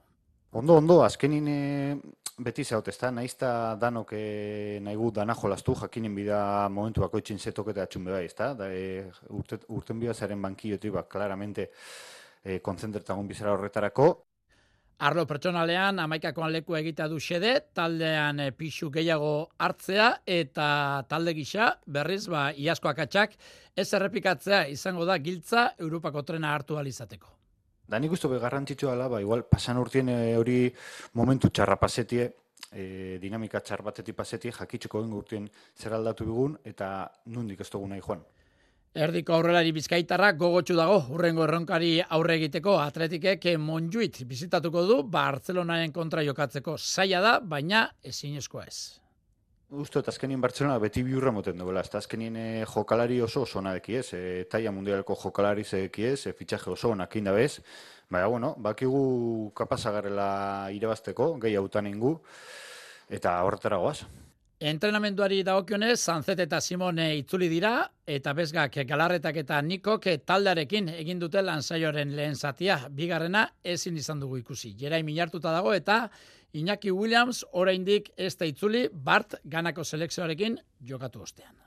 [0.52, 1.98] Ondo, ondo, azkenin eh,
[2.40, 7.20] beti zaut, ez da, nahizta danok eh, nahi gu dana jolastu, jakinen bida momentu bako
[7.20, 11.70] itxin zetoketa atxun bai, ez da, eh, urte, urten bida zaren bankiotik, ba, claramente
[12.44, 14.10] eh, konzentretagun bizara horretarako,
[15.02, 20.68] Arlo pertsonalean amaikakoan leku egitea du xede, taldean e, pixu gehiago hartzea eta
[21.10, 23.34] talde gisa berriz ba iasko akatsak
[23.74, 27.34] ez errepikatzea izango da giltza Europako trena hartu alizateko.
[27.90, 30.70] Da nik uste garrantzitsua dela, ba, igual pasan urtien eh, hori
[31.18, 32.30] momentu txarra pasetie,
[32.70, 38.06] e, dinamika txar batetik pasetie, jakitxeko urtien zer aldatu bigun eta nundik ez dugu nahi
[38.06, 38.22] joan.
[38.92, 42.74] Erdiko aurrelari bizkaitarrak gogotsu dago urrengo erronkari aurre egiteko.
[42.84, 46.76] Atletikek Monjuit bizitatuko du Bartzelonaren kontra jokatzeko.
[46.76, 48.80] Zaila da, baina ezinezkoa ez.
[49.72, 53.96] Uste, eta azkenien Bartzelona beti biurra moten duela, eta azkenien e, jokalari oso oso nadeki
[53.96, 57.62] ez, e, taia mundialeko jokalari zeki ez, e, fitxaje oso onak inda bez,
[58.12, 62.18] baina, bueno, bakigu kapazagarela irabazteko, gehi hautan ingu,
[63.08, 64.02] eta horretara goaz.
[64.62, 67.72] Entrenamenduari dagokionez, Sanzet eta Simone itzuli dira,
[68.06, 72.76] eta bezgak galarretak eta nikok taldarekin egin dute lanzaioren lehen zatia.
[72.94, 74.76] Bigarrena ezin izan dugu ikusi.
[74.78, 76.12] Jerai minartuta dago eta
[76.54, 81.58] Iñaki Williams oraindik ez da itzuli Bart ganako selekzioarekin jokatu ostean.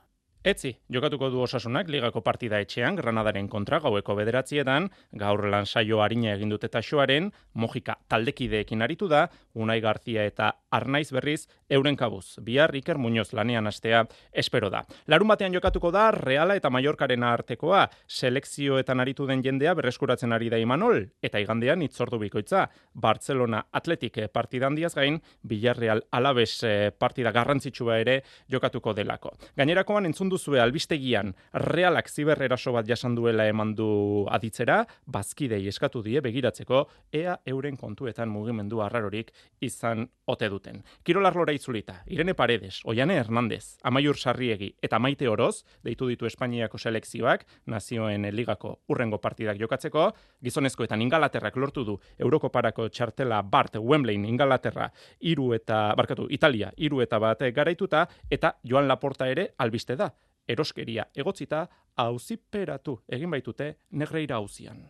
[0.45, 4.90] Etzi, jokatuko du osasunak ligako partida etxean Granadaren kontra gaueko bederatzietan,
[5.22, 9.22] gaur lan saio harina egin dute taxoaren, Mojika taldekideekin aritu da,
[9.55, 12.40] Unai Garzia eta Arnaiz berriz euren kabuz.
[12.42, 14.84] Bihar Iker Muñoz lanean astea espero da.
[15.06, 20.58] Larun batean jokatuko da Reala eta Mallorcaren artekoa, selekzioetan aritu den jendea berreskuratzen ari da
[20.58, 28.00] Imanol, eta igandean itzordu bikoitza, Barcelona Atletik partidan diaz gain, Villarreal Alabes eh, partida garrantzitsua
[28.02, 28.18] ere
[28.50, 29.34] jokatuko delako.
[29.56, 36.20] Gainerakoan entzun duzue albistegian realak ziberreraso bat jasan duela eman du aditzera, bazkidei eskatu die
[36.24, 39.30] begiratzeko ea euren kontuetan mugimendu arrarorik
[39.62, 40.63] izan ote duten.
[41.02, 46.78] Kirolar lora itzulita, Irene Paredes, Oiane Hernandez, Amaiur Sarriegi eta Maite Oroz, deitu ditu Espainiako
[46.78, 50.10] selekzioak, nazioen ligako urrengo partidak jokatzeko,
[50.42, 54.90] gizonezkoetan ingalaterrak lortu du Eurokoparako txartela Bart Wembleyn ingalaterra
[55.20, 60.12] iru eta, barkatu, Italia, iru eta bat garaituta, eta Joan Laporta ere albiste da
[60.48, 61.64] eroskeria egotzita
[62.04, 64.84] auziperatu egin baitute negreira auzian.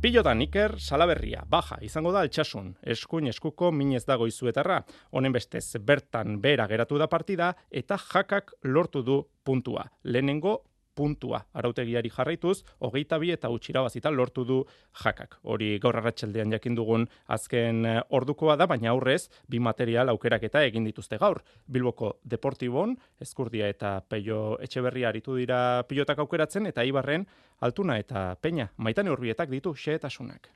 [0.00, 4.78] Pilotan Iker Salaberria, baja, izango da altxasun, eskuin eskuko minez dago izuetarra,
[5.12, 9.84] honen bestez bertan bera geratu da partida, eta jakak lortu du puntua.
[10.04, 10.54] Lehenengo
[10.94, 14.58] puntua arautegiari jarraituz, hogeita bi eta utxira bazita lortu du
[15.02, 15.38] jakak.
[15.42, 20.64] Hori gaur arratxeldean jakin dugun azken eh, ordukoa da, baina aurrez, bi material aukerak eta
[20.64, 21.42] egin dituzte gaur.
[21.66, 27.26] Bilboko Deportibon, Eskurdia eta Peio Etxeberria aritu dira pilotak aukeratzen, eta Ibarren,
[27.60, 30.48] Altuna eta Peña, maitane urbietak ditu xeetasunak.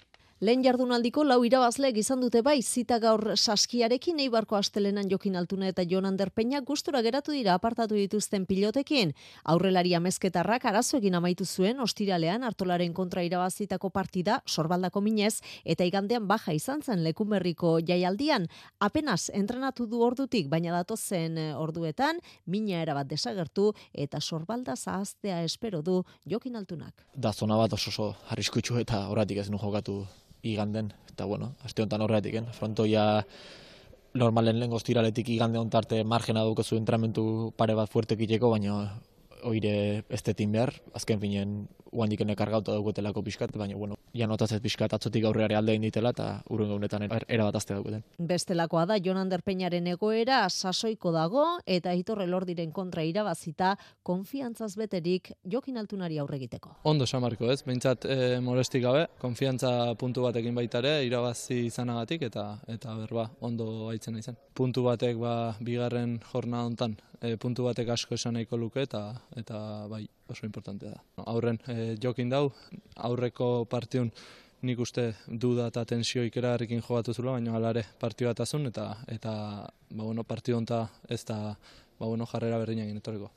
[0.43, 5.85] Lehen jardunaldiko lau irabazleek izan dute bai zita gaur saskiarekin eibarko astelenan jokin altuna eta
[5.87, 9.13] Jon Anderpeña gustura geratu dira apartatu dituzten pilotekin.
[9.45, 16.27] Aurrelari amezketarrak arazo egin amaitu zuen ostiralean hartolaren kontra irabazitako partida sorbaldako minez eta igandean
[16.27, 18.49] baja izan zen lekumerriko jaialdian.
[18.81, 25.81] Apenas entrenatu du ordutik, baina datozen eh, orduetan mina erabat desagertu eta sorbalda zahaztea espero
[25.81, 27.07] du jokin altunak.
[27.15, 30.03] Da zona bat oso oso eta horatik ez nu jokatu
[30.45, 32.45] iganden, eta bueno, aste honetan horretik, eh?
[32.53, 33.25] frontoia
[34.15, 39.01] normalen lehen goztiraletik igande ontarte margena dukozu entramentu pare bat fuertek iteko, baina
[39.45, 41.57] oire estetin behar, azken finen
[41.95, 46.71] uandiken ekargauta daukotelako pixkat, baina bueno, ja notazet pixkat atzotik aurreare alde ditela eta urun
[46.75, 48.03] gaunetan er, erabat azte daukuten.
[48.19, 55.79] Bestelakoa da, Jon Anderpeñaren egoera sasoiko dago eta hitorre lordiren kontra irabazita konfiantzaz beterik jokin
[55.79, 56.77] altunari aurre egiteko.
[56.91, 62.95] Ondo samarko ez, behintzat e, molestik gabe, konfiantza puntu batekin baitare, irabazi izanagatik eta eta
[62.99, 64.39] berba, ondo haitzen izan.
[64.55, 65.35] Puntu batek ba,
[65.65, 69.07] bigarren jorna hontan, e, puntu batek asko esan nahiko luke eta
[69.41, 69.59] eta
[69.91, 71.25] bai oso importantea da.
[71.27, 72.49] Aurren e, jokin dau,
[72.97, 74.11] aurreko partiun
[74.65, 78.91] nik uste duda eta tensio ikera harrikin jogatu zula, baina alare partio bat azun, eta,
[79.13, 79.33] eta
[79.91, 81.39] ba, bueno, partio honta ez da
[81.99, 83.31] ba, bueno, jarrera berdinak etorriko.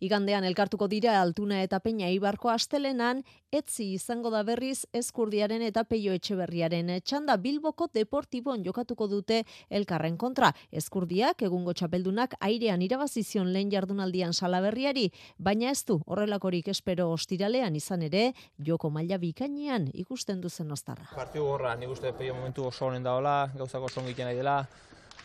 [0.00, 3.18] Igandean elkartuko dira Altuna eta Peña Ibarko astelenan,
[3.52, 10.54] etzi izango da berriz Eskurdiaren eta Peio Etxeberriaren txanda Bilboko Deportibon jokatuko dute elkarren kontra.
[10.72, 18.08] Eskurdiak egungo txapeldunak airean irabazizion lehen jardunaldian salaberriari, baina ez du horrelakorik espero ostiralean izan
[18.08, 21.10] ere, joko maila bikainean ikusten duzen ostarra.
[21.12, 24.62] Partiu gorra, nik uste Peio momentu oso honen daola, gauzako oso nahi dela,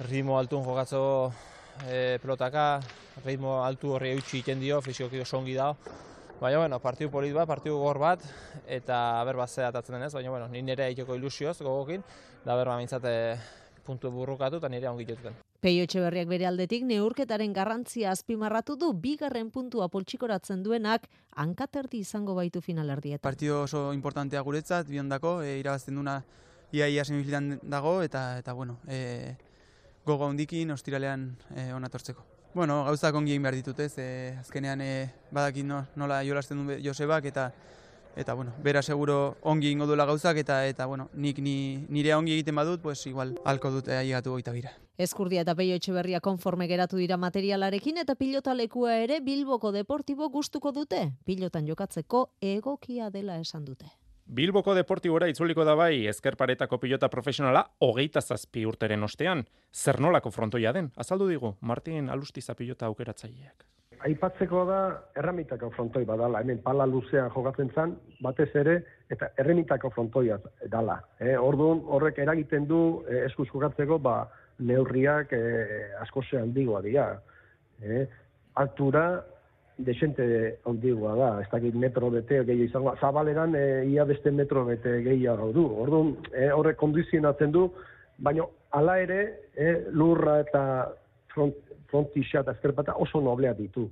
[0.10, 1.32] ritmo altun jokatzo
[1.88, 2.80] e, pelotaka,
[3.26, 5.78] ritmo altu horri eutxi iten dio, fizikoki oso ongi dago.
[6.40, 8.24] Baina, bueno, partiu polit bat, partiu gor bat,
[8.68, 12.04] eta ber bat atatzen denez, baina, bueno, nire egiteko ilusioz gogokin,
[12.46, 13.16] da ber mintzate
[13.86, 15.38] puntu burrukatu eta nire ongi jotuten.
[15.62, 21.08] Peio Etxeberriak bere aldetik neurketaren garrantzia azpimarratu du bigarren puntua poltsikoratzen duenak
[21.42, 23.22] hankaterdi izango baitu finalerdiet.
[23.22, 26.20] Partido oso importantea guretzat, biondako, e, irabazten duna
[26.72, 27.04] ia ia
[27.64, 29.36] dago, eta, eta bueno, e,
[30.06, 32.24] gogo hondikin ostiralean e, onatortzeko.
[32.56, 34.92] Bueno, gauzak ongi egin behar ditut ez, e, azkenean e,
[35.36, 37.50] badakit no, nola jolasten du Josebak eta
[38.16, 42.32] eta bueno, bera seguro ongi ingo duela gauzak eta eta bueno, nik ni, nire ongi
[42.32, 44.72] egiten badut, pues igual halko dut aigatu goita bira.
[44.98, 51.12] Eskurdia eta Peio Etxeberria konforme geratu dira materialarekin eta pilotalekua ere Bilboko Deportibo gustuko dute.
[51.26, 53.92] Pilotan jokatzeko egokia dela esan dute.
[54.26, 59.44] Bilboko deportibora itzuliko da bai ezkerparetako pilota profesionala hogeita zazpi urteren ostean.
[59.72, 60.90] Zer nolako frontoia den?
[60.98, 63.66] Azaldu digu, Martin Alustiza pilota aukeratzaileak.
[64.06, 64.80] Aipatzeko da
[65.18, 68.76] erramitako frontoi badala, hemen pala luzean jogatzen zan, batez ere,
[69.10, 70.40] eta erremitako frontoia
[70.74, 70.98] dala.
[71.20, 74.18] E, orduan horrek eragiten du e, eskuz jogatzeko, ba,
[74.60, 75.42] neurriak e,
[76.02, 77.08] asko ze handigoa dira.
[77.82, 78.06] E,
[78.56, 79.06] altura,
[79.78, 85.02] desente ondigua da, ez dakit metro bete gehi izango, zabaleran e, ia beste metro bete
[85.04, 85.66] gehiago du.
[85.84, 87.68] Orduan, e, horrek kondizionatzen du,
[88.18, 89.20] baina hala ere,
[89.56, 90.64] e, lurra eta
[91.34, 91.58] front,
[91.92, 93.90] frontixa eta ezkerpata oso noblea ditu.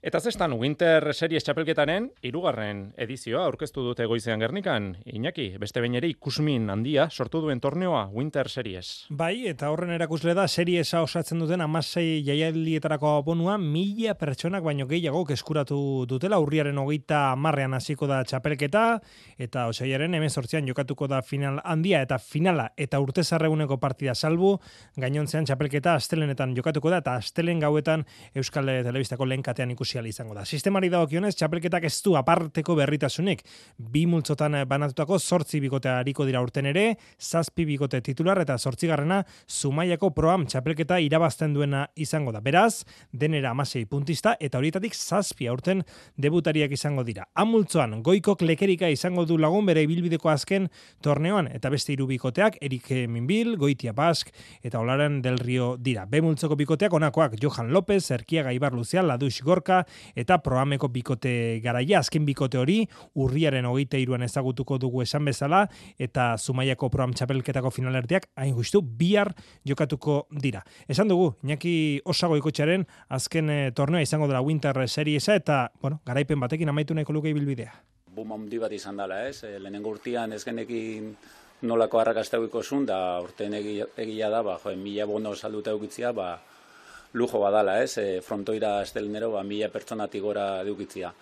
[0.00, 4.94] Eta zestan Winter Series txapelketaren irugarren edizioa aurkeztu dute goizean gernikan.
[5.04, 9.04] Iñaki, beste bain ere ikusmin handia sortu duen torneoa Winter Series.
[9.12, 15.26] Bai, eta horren erakusle da seriesa osatzen duten amasei jaialdietarako abonua mila pertsonak baino gehiago
[15.36, 18.86] eskuratu dutela urriaren hogeita marrean hasiko da txapelketa
[19.36, 24.56] eta osaiaren hemen sortzean jokatuko da final handia eta finala eta urte zarreguneko partida salbu
[24.96, 30.44] gainontzean txapelketa astelenetan jokatuko da eta astelen gauetan Euskal Telebistako lehenkatean ikusi ikusial izango da.
[30.44, 33.42] Sistemari dagokionez, txapelketak ez du aparteko berritasunik.
[33.78, 40.10] Bi multzotan banatutako sortzi bikote hariko dira urten ere, zazpi bikote titular eta garrena Zumaiako
[40.10, 42.40] proam txapelketa irabazten duena izango da.
[42.40, 45.82] Beraz, denera amasei puntista eta horietatik zazpi aurten
[46.16, 47.26] debutariak izango dira.
[47.34, 50.68] Amultzoan, goiko klekerika izango du lagun bere ibilbideko azken
[51.02, 54.30] torneoan eta beste hiru bikoteak, Erik Minbil, Goitia Bask
[54.62, 56.06] eta Olaren del Rio dira.
[56.06, 59.79] Be multzoko bikoteak onakoak Johan López, Erkiaga Ibar Luzial, Ladux Gorka,
[60.16, 62.80] eta programeko bikote garaia, azken bikote hori,
[63.14, 65.66] urriaren hogeite iruan ezagutuko dugu esan bezala,
[65.98, 69.32] eta Zumaiako program txapelketako finalerdiak, hain justu, bihar
[69.66, 70.64] jokatuko dira.
[70.88, 76.40] Esan dugu, Iñaki osago ikotxaren, azken e, tornea izango dela Winter Seriesa, eta, bueno, garaipen
[76.40, 77.72] batekin amaitu nahiko luke bilbidea.
[78.14, 79.44] Buma handi bat izan dela, ez?
[79.44, 81.14] E, lehenengo urtean ez genekin
[81.62, 86.34] nolako harrakastauiko zun, da urtean egia da, ba, jo, mila bono salduta eukitzia, ba,
[87.12, 87.98] lujo badala, ez?
[87.98, 91.12] E, frontoira estelenero, ba, mila pertsonatik gora dukitzia.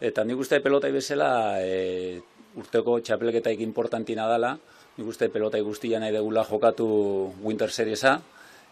[0.00, 1.30] Eta nik uste pelota bezala
[1.62, 2.20] e,
[2.58, 4.54] urteko txapelketaik importantina dala,
[4.98, 6.88] nik uste pelota guztia nahi degula jokatu
[7.42, 8.18] Winter Seriesa,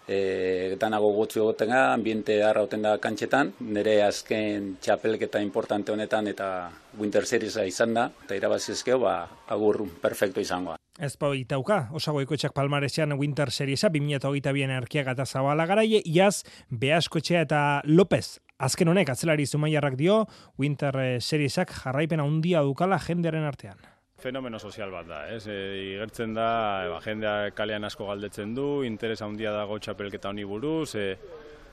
[0.06, 6.70] e, nago gotzu egoten ga, ambiente harra da kantxetan, nire azken txapelketa importante honetan eta
[6.98, 10.75] Winter Seriesa izan da, eta irabazizkeo, ba, agur perfecto izangoa.
[10.96, 16.40] Ez pau itauka, osago ikotxak palmarezean Winter Seriesa, 2008 bien erkiaga eta zabala garaie, iaz,
[16.70, 18.38] Beaskotxea eta López.
[18.56, 20.22] Azken honek, atzelari zumaiarrak dio,
[20.56, 23.76] Winter Seriesak jarraipena handia dukala jendearen artean.
[24.16, 25.42] Fenomeno sozial bat da, ez?
[25.44, 25.58] E,
[25.92, 26.48] igertzen da,
[26.86, 31.10] eba, jendea kalean asko galdetzen du, interes handia dago txapelketa honi buruz, e,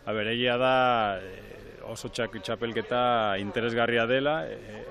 [0.04, 0.76] egia da,
[1.24, 4.84] e, oso txak, txapelketa interesgarria dela, e,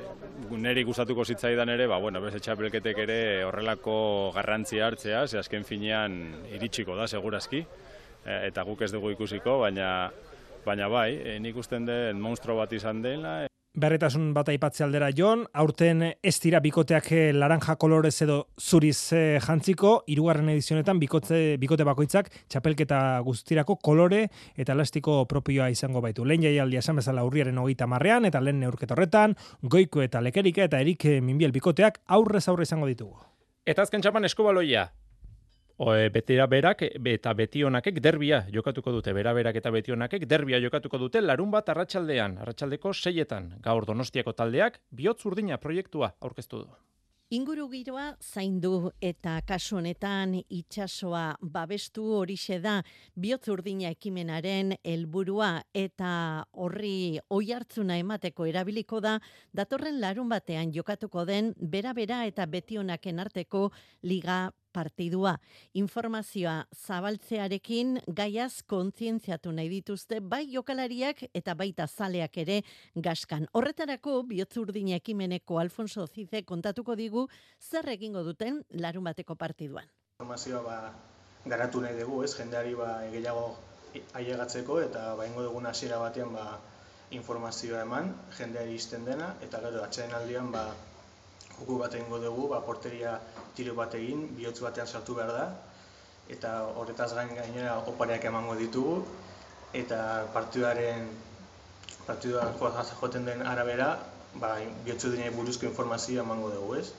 [0.60, 3.94] neri gustatuko zitzaidan ere, ba, bueno, beste txapelketek ere horrelako
[4.34, 6.18] garrantzi hartzea, ze azken finean
[6.52, 7.62] iritsiko da, segurazki,
[8.24, 10.10] e, eta guk ez dugu ikusiko, baina,
[10.66, 13.40] baina bai, e, nik usten den monstro bat izan dela.
[13.72, 19.38] Berretasun bat aipatze aldera Jon, aurten ez dira bikoteak eh, laranja kolorez edo zuriz eh,
[19.40, 24.26] jantziko, irugarren edizionetan bikote, bikote bakoitzak txapelketa guztirako kolore
[24.60, 26.28] eta elastiko propioa izango baitu.
[26.28, 30.84] Lehen jaialdia esan bezala urriaren hogeita marrean eta lehen neurket horretan, goiko eta lekerika eta
[30.84, 33.16] erik minbiel bikoteak aurrez aurre izango ditugu.
[33.64, 34.90] Eta azken txapan eskubaloia,
[35.76, 40.98] O, e, betera berak eta betionakek derbia jokatuko dute, bera berak eta betionakek derbia jokatuko
[40.98, 46.72] dute larun bat arratsaldean, arratsaldeko seietan, gaur donostiako taldeak, bihotz urdina proiektua aurkeztu du.
[47.32, 52.74] Inguru giroa zaindu eta kasu honetan itsasoa babestu horixe da
[53.16, 56.10] bihotz urdina ekimenaren helburua eta
[56.52, 59.14] horri oi hartzuna emateko erabiliko da
[59.56, 63.70] datorren larun batean jokatuko den bera bera eta betionaken arteko
[64.02, 65.36] liga partidua.
[65.78, 72.60] Informazioa zabaltzearekin gaiaz kontzientziatu nahi dituzte bai jokalariak eta baita zaleak ere
[72.94, 73.46] gaskan.
[73.52, 77.28] Horretarako bihotzurdin ekimeneko Alfonso Zize kontatuko digu
[77.60, 79.88] zer egingo duten larun bateko partiduan.
[80.18, 80.78] Informazioa ba,
[81.46, 83.46] garatu nahi dugu, ez jendeari ba, gehiago
[84.18, 86.46] ailegatzeko eta ba, ingo dugun hasiera batean ba,
[87.12, 90.64] informazioa eman, jendeari izten dena, eta gero atxeden aldian ba,
[91.62, 93.18] joku bat egingo dugu, ba, porteria
[93.54, 95.46] tiro bat egin, bihotz batean sartu behar da,
[96.28, 98.96] eta horretaz gain gainera opareak emango ditugu,
[99.72, 101.06] eta partiduaren
[102.06, 102.58] partiduan
[103.00, 103.94] joten den arabera,
[104.34, 106.90] ba, bihotzu dine buruzko informazioa emango dugu, ez?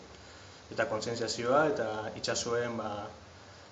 [0.72, 2.90] Eta konsensiazioa eta itxasuen ba,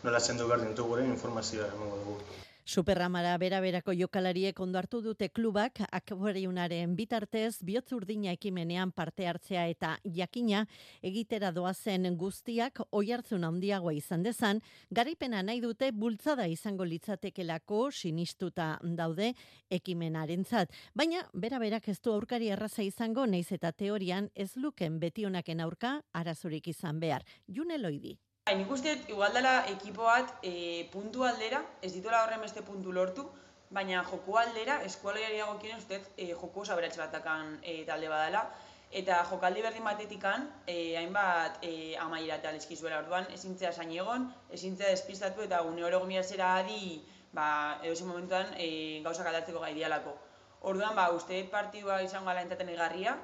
[0.04, 2.51] nola zendu behar dintu informazioa emango dugu.
[2.64, 10.68] Superramara bera-berako jokalariek ondo hartu dute klubak akboriunaren bitartez biotzurdina ekimenean parte hartzea eta jakina
[11.02, 19.34] egitera doazen guztiak oihartzun handiagoa izan dezan, garipena nahi dute bultzada izango litzatekelako sinistuta daude
[19.70, 20.70] ekimenarentzat.
[20.94, 26.68] Baina bera-berak ez du aurkari erraza izango naiz eta teorian ez luken betionaken aurka arazorik
[26.68, 27.26] izan behar.
[27.48, 28.20] June loidi.
[28.52, 32.92] Bai, nik uste, igual dela ekipo bat e, puntu aldera, ez dituela horren beste puntu
[32.92, 33.24] lortu,
[33.78, 38.42] baina joku aldera, eskualoiari dagokien uste, e, joku oso aberatxe batakan e, talde badala,
[39.02, 41.72] eta jokaldi berdin batetikan, e, hainbat e,
[42.08, 44.26] amaiera eta lezkizuela orduan, ezintzea zain egon,
[44.58, 46.98] ezintzea despistatu eta gune hori gomia zera adi,
[47.38, 47.48] ba,
[47.86, 48.72] edo momentuan e,
[49.06, 50.18] gauzak aldatzeko gai dialako.
[50.74, 53.16] Orduan, ba, uste partidua izango gala entaten egarria,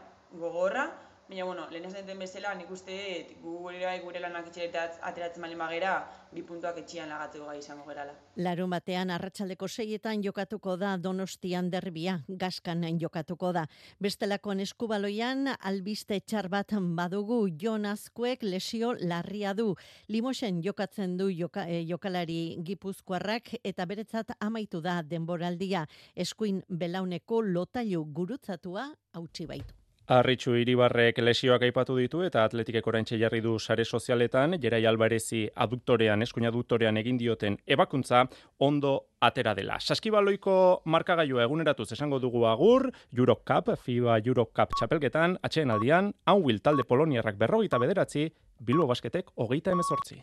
[0.45, 0.87] gogorra,
[1.27, 2.93] Baina, bueno, lehen ez den bezala, nik uste
[3.41, 5.95] gu gure, bai, gure lanak etxeretat ateratzen mali magera,
[6.31, 8.13] bi puntuak etxian lagatzeko gai izango gerala.
[8.39, 13.65] Larun batean, arratsaldeko seietan jokatuko da donostian derbia, gaskan jokatuko da.
[13.99, 19.73] Bestelakoan eskubaloian, albiste txar bat badugu Jon Azkuek lesio larria du.
[20.07, 25.87] Limosen jokatzen du joka, eh, jokalari gipuzkoarrak eta beretzat amaitu da denboraldia.
[26.15, 29.86] Eskuin belauneko lotailu gurutzatua hautsi baitu.
[30.07, 36.21] Arritxu iribarrek lesioak aipatu ditu eta atletikek oraintxe jarri du sare sozialetan, Jerai Albarezi aduktorean,
[36.23, 38.23] eskuina aduktorean egin dioten ebakuntza
[38.63, 39.81] ondo atera dela.
[39.81, 42.87] Saskibaloiko markagailua eguneratuz esango dugu agur,
[43.17, 48.29] Eurocup, FIBA Eurocup txapelketan, atxeen aldian, Anwil talde poloniarrak berrogeita bederatzi,
[48.63, 50.21] Bilbo basketek hogeita emezortzi.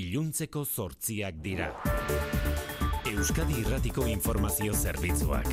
[0.00, 1.68] Iluntzeko zortziak dira.
[3.12, 5.52] Euskadi Irratiko Informazio Zerbitzuak.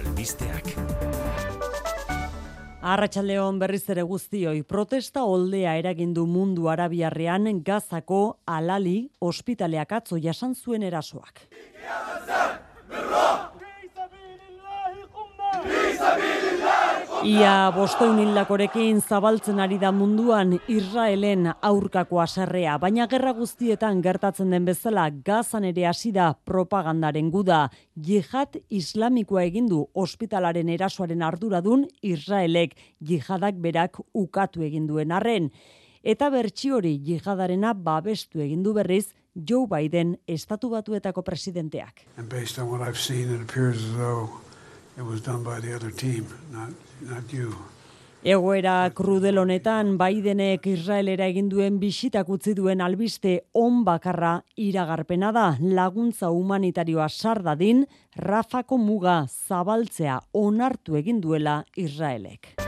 [0.00, 1.69] Albisteak.
[2.80, 10.82] Arratxaldeon berriz ere guztioi, protesta oldea eragindu mundu arabiarrean gazako alali ospitaleak atzo jasan zuen
[10.88, 11.44] erasoak.
[17.20, 24.64] Ia bosteun hildakorekin zabaltzen ari da munduan Israelen aurkako aserrea, baina gerra guztietan gertatzen den
[24.64, 27.66] bezala gazan ere hasi da propagandaren guda.
[27.94, 32.72] Jihad islamikoa egindu ospitalaren erasoaren arduradun Israelek
[33.04, 35.50] jihadak berak ukatu eginduen arren.
[36.02, 42.06] Eta bertsi hori jihadarena babestu egindu berriz Joe Biden estatu batuetako presidenteak.
[42.16, 44.30] And based on what I've seen, it appears as though
[44.96, 46.72] it was done by the other team, not.
[48.20, 55.46] Egoera krudel honetan Bidenek Israelera egin duen bisitak utzi duen albiste on bakarra iragarpena da
[55.60, 57.86] laguntza humanitarioa sardadin
[58.16, 62.60] Rafako muga zabaltzea onartu egin duela Israelek.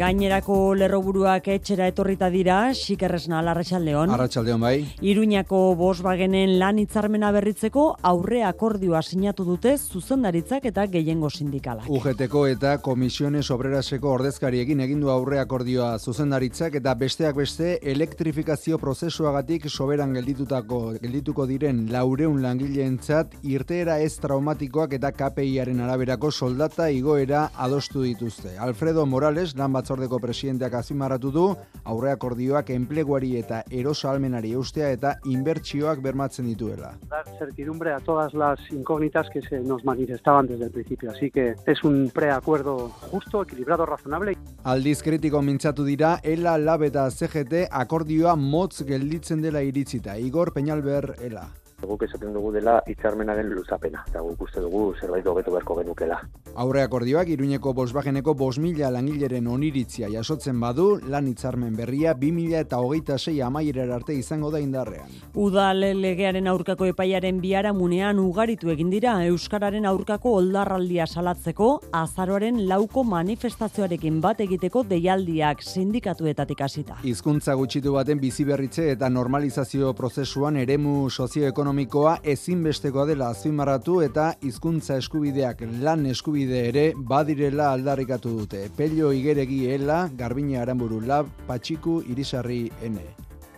[0.00, 4.08] Gainerako lerroburuak etxera etorrita dira, xikerresna Arratsaldeon.
[4.14, 4.76] Arratsaldeon bai.
[5.04, 11.90] Iruñako Volkswagenen lan hitzarmena berritzeko aurre akordioa sinatu dute zuzendaritzak eta gehiengo sindikalak.
[11.92, 19.68] UGTko eta Komisiones Obreraseko ordezkariekin egin du aurre akordioa zuzendaritzak eta besteak beste elektrifikazio prozesuagatik
[19.68, 28.08] soberan gelditutako geldituko diren laureun langileentzat irteera ez traumatikoak eta KPIaren araberako soldata igoera adostu
[28.08, 28.56] dituzte.
[28.56, 31.44] Alfredo Morales, lan batzordeko presidenteak azimarratu du,
[31.90, 36.92] aurre akordioak enpleguari eta erosalmenari eustea eta inbertsioak bermatzen dituela.
[37.10, 41.56] Dar certidumbre a todas las incógnitas que se nos manifestaban desde el principio, así que
[41.66, 44.36] es un preacuerdo justo, equilibrado, razonable.
[44.62, 50.18] Aldiz kritiko mintzatu dira, ELA, LAB eta CGT akordioa motz gelditzen dela iritzita.
[50.18, 51.48] Igor Peñalber, ELA.
[51.80, 56.20] Guk esaten dugu dela hitzarmenaren luzapena, eta guk uste dugu zerbait hobeto beharko genukela.
[56.56, 63.18] Aurre akordioak Iruñeko Volkswageneko 5000 langileren oniritzia jasotzen badu, lan hitzarmen berria 2000 eta hogeita
[63.18, 65.08] sei amaierar arte izango da indarrean.
[65.34, 74.20] Udal legearen aurkako epaiaren biharamunean ugaritu egin dira Euskararen aurkako oldarraldia salatzeko azaroaren lauko manifestazioarekin
[74.20, 76.98] bat egiteko deialdiak sindikatuetatik hasita.
[77.04, 84.98] Hizkuntza gutxitu baten bizi berritze eta normalizazio prozesuan eremu sozioekonomikoa ezinbestekoa dela azpimarratu eta hizkuntza
[84.98, 88.68] eskubideak lan eskubide ere badirela aldarrikatu dute.
[88.76, 93.00] Pello Igeregi Ela, Garbina Aramburu Lab, Patxiku Irisarri N.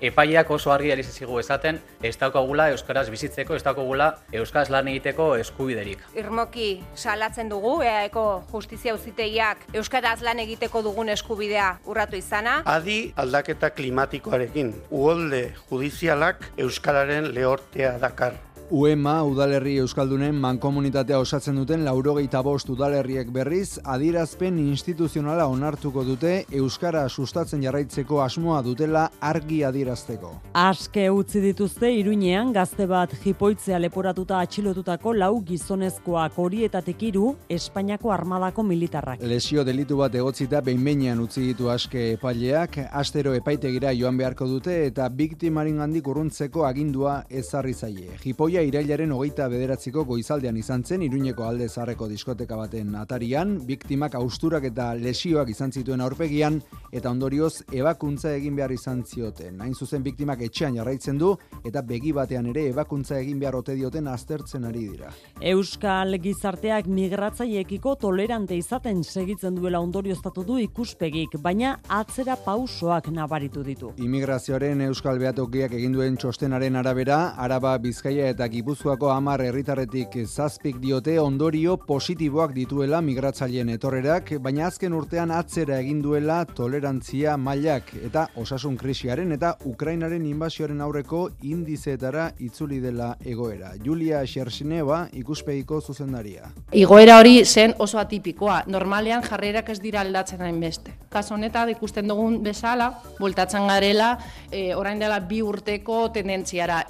[0.03, 5.37] Epaiak oso argi ari zigu esaten, ez daukagula euskaraz bizitzeko, ez daukagula euskaraz lan egiteko
[5.39, 6.03] eskubiderik.
[6.19, 12.65] Irmoki salatzen dugu EAeko justizia auzitegiak euskaraz lan egiteko dugun eskubidea urratu izana.
[12.67, 18.35] Adi aldaketa klimatikoarekin, uholde judizialak euskararen lehortea dakar.
[18.71, 27.03] UEMA udalerri euskaldunen mankomunitatea osatzen duten laurogeita bost udalerriek berriz adirazpen instituzionala onartuko dute euskara
[27.09, 30.31] sustatzen jarraitzeko asmoa dutela argi adirazteko.
[30.55, 38.63] Aske utzi dituzte Iruinean gazte bat jipoitzea leporatuta atxilotutako lau gizonezkoak horietatik hiru Espainiako armadako
[38.63, 39.21] militarrak.
[39.21, 45.09] Lesio delitu bat egotzita behin utzi ditu aske epaileak, astero epaitegira joan beharko dute eta
[45.09, 48.11] biktimaren handik urruntzeko agindua ezarri zaie.
[48.23, 54.65] Jipoia irailaren hogeita bederatziko goizaldean izan zen Iruñeko alde zarreko diskoteka baten atarian, biktimak austurak
[54.69, 56.61] eta lesioak izan zituen aurpegian
[56.93, 59.61] eta ondorioz ebakuntza egin behar izan zioten.
[59.61, 61.33] Hain zuzen biktimak etxean jarraitzen du
[61.65, 65.13] eta begi batean ere ebakuntza egin behar ote dioten aztertzen ari dira.
[65.53, 73.93] Euskal gizarteak migratzaiekiko tolerante izaten segitzen duela ondorioztatu du ikuspegik, baina atzera pausoak nabaritu ditu.
[73.97, 81.19] Immigrazioaren Euskal Beatokiak egin duen txostenaren arabera, Araba, Bizkaia eta Gipuzkoako hamar herritarretik zazpik diote
[81.21, 88.79] ondorio positiboak dituela migratzaileen etorrerak, baina azken urtean atzera egin duela tolerantzia mailak eta osasun
[88.81, 93.75] krisiaren eta Ukrainaren inbasioaren aurreko indizeetara itzuli dela egoera.
[93.85, 96.51] Julia Xersineba ikuspegiko zuzendaria.
[96.73, 98.63] Igoera hori zen oso atipikoa.
[98.67, 100.97] Normalean jarrerak ez dira aldatzen hainbeste.
[101.13, 104.17] Kaso honetan ikusten dugun bezala, bultatzen garela,
[104.51, 106.83] e, orain dela bi urteko tendentziara.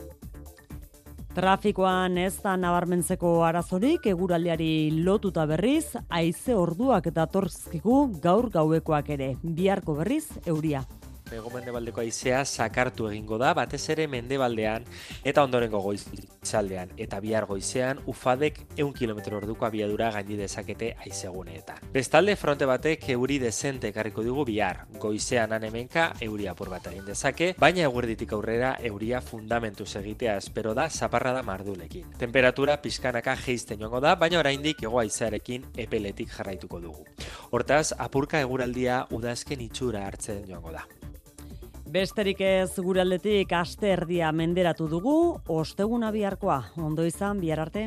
[1.33, 9.31] Trafikoan ez da nabarmentzeko arazorik eguraldiari lotuta berriz, haize orduak eta torzkigu gaur gauekoak ere,
[9.43, 10.85] biharko berriz euria
[11.53, 14.85] mendebaldeko aizea sakartu egingo da, batez ere mendebaldean
[15.25, 16.93] eta ondorengo goizaldean.
[16.97, 21.89] Eta bihar goizean, ufadek eun kilometro orduko abiadura gaindi dezakete aizeguneetan.
[21.93, 24.87] Bestalde, fronte batek euri desente karriko dugu bihar.
[24.99, 30.89] Goizean anemenka euri apur bat egin dezake, baina eguerditik aurrera euria fundamentu egitea espero da
[30.91, 32.13] zaparra da mardulekin.
[32.19, 37.07] Temperatura pizkanaka geizten joango da, baina oraindik ego aizearekin epeletik jarraituko dugu.
[37.51, 40.87] Hortaz, apurka eguraldia udazken itxura hartzen joango da.
[41.93, 45.17] Besterik ez gure aldetik aste erdia menderatu dugu,
[45.53, 47.83] osteguna biharkoa, ondo izan bihar arte.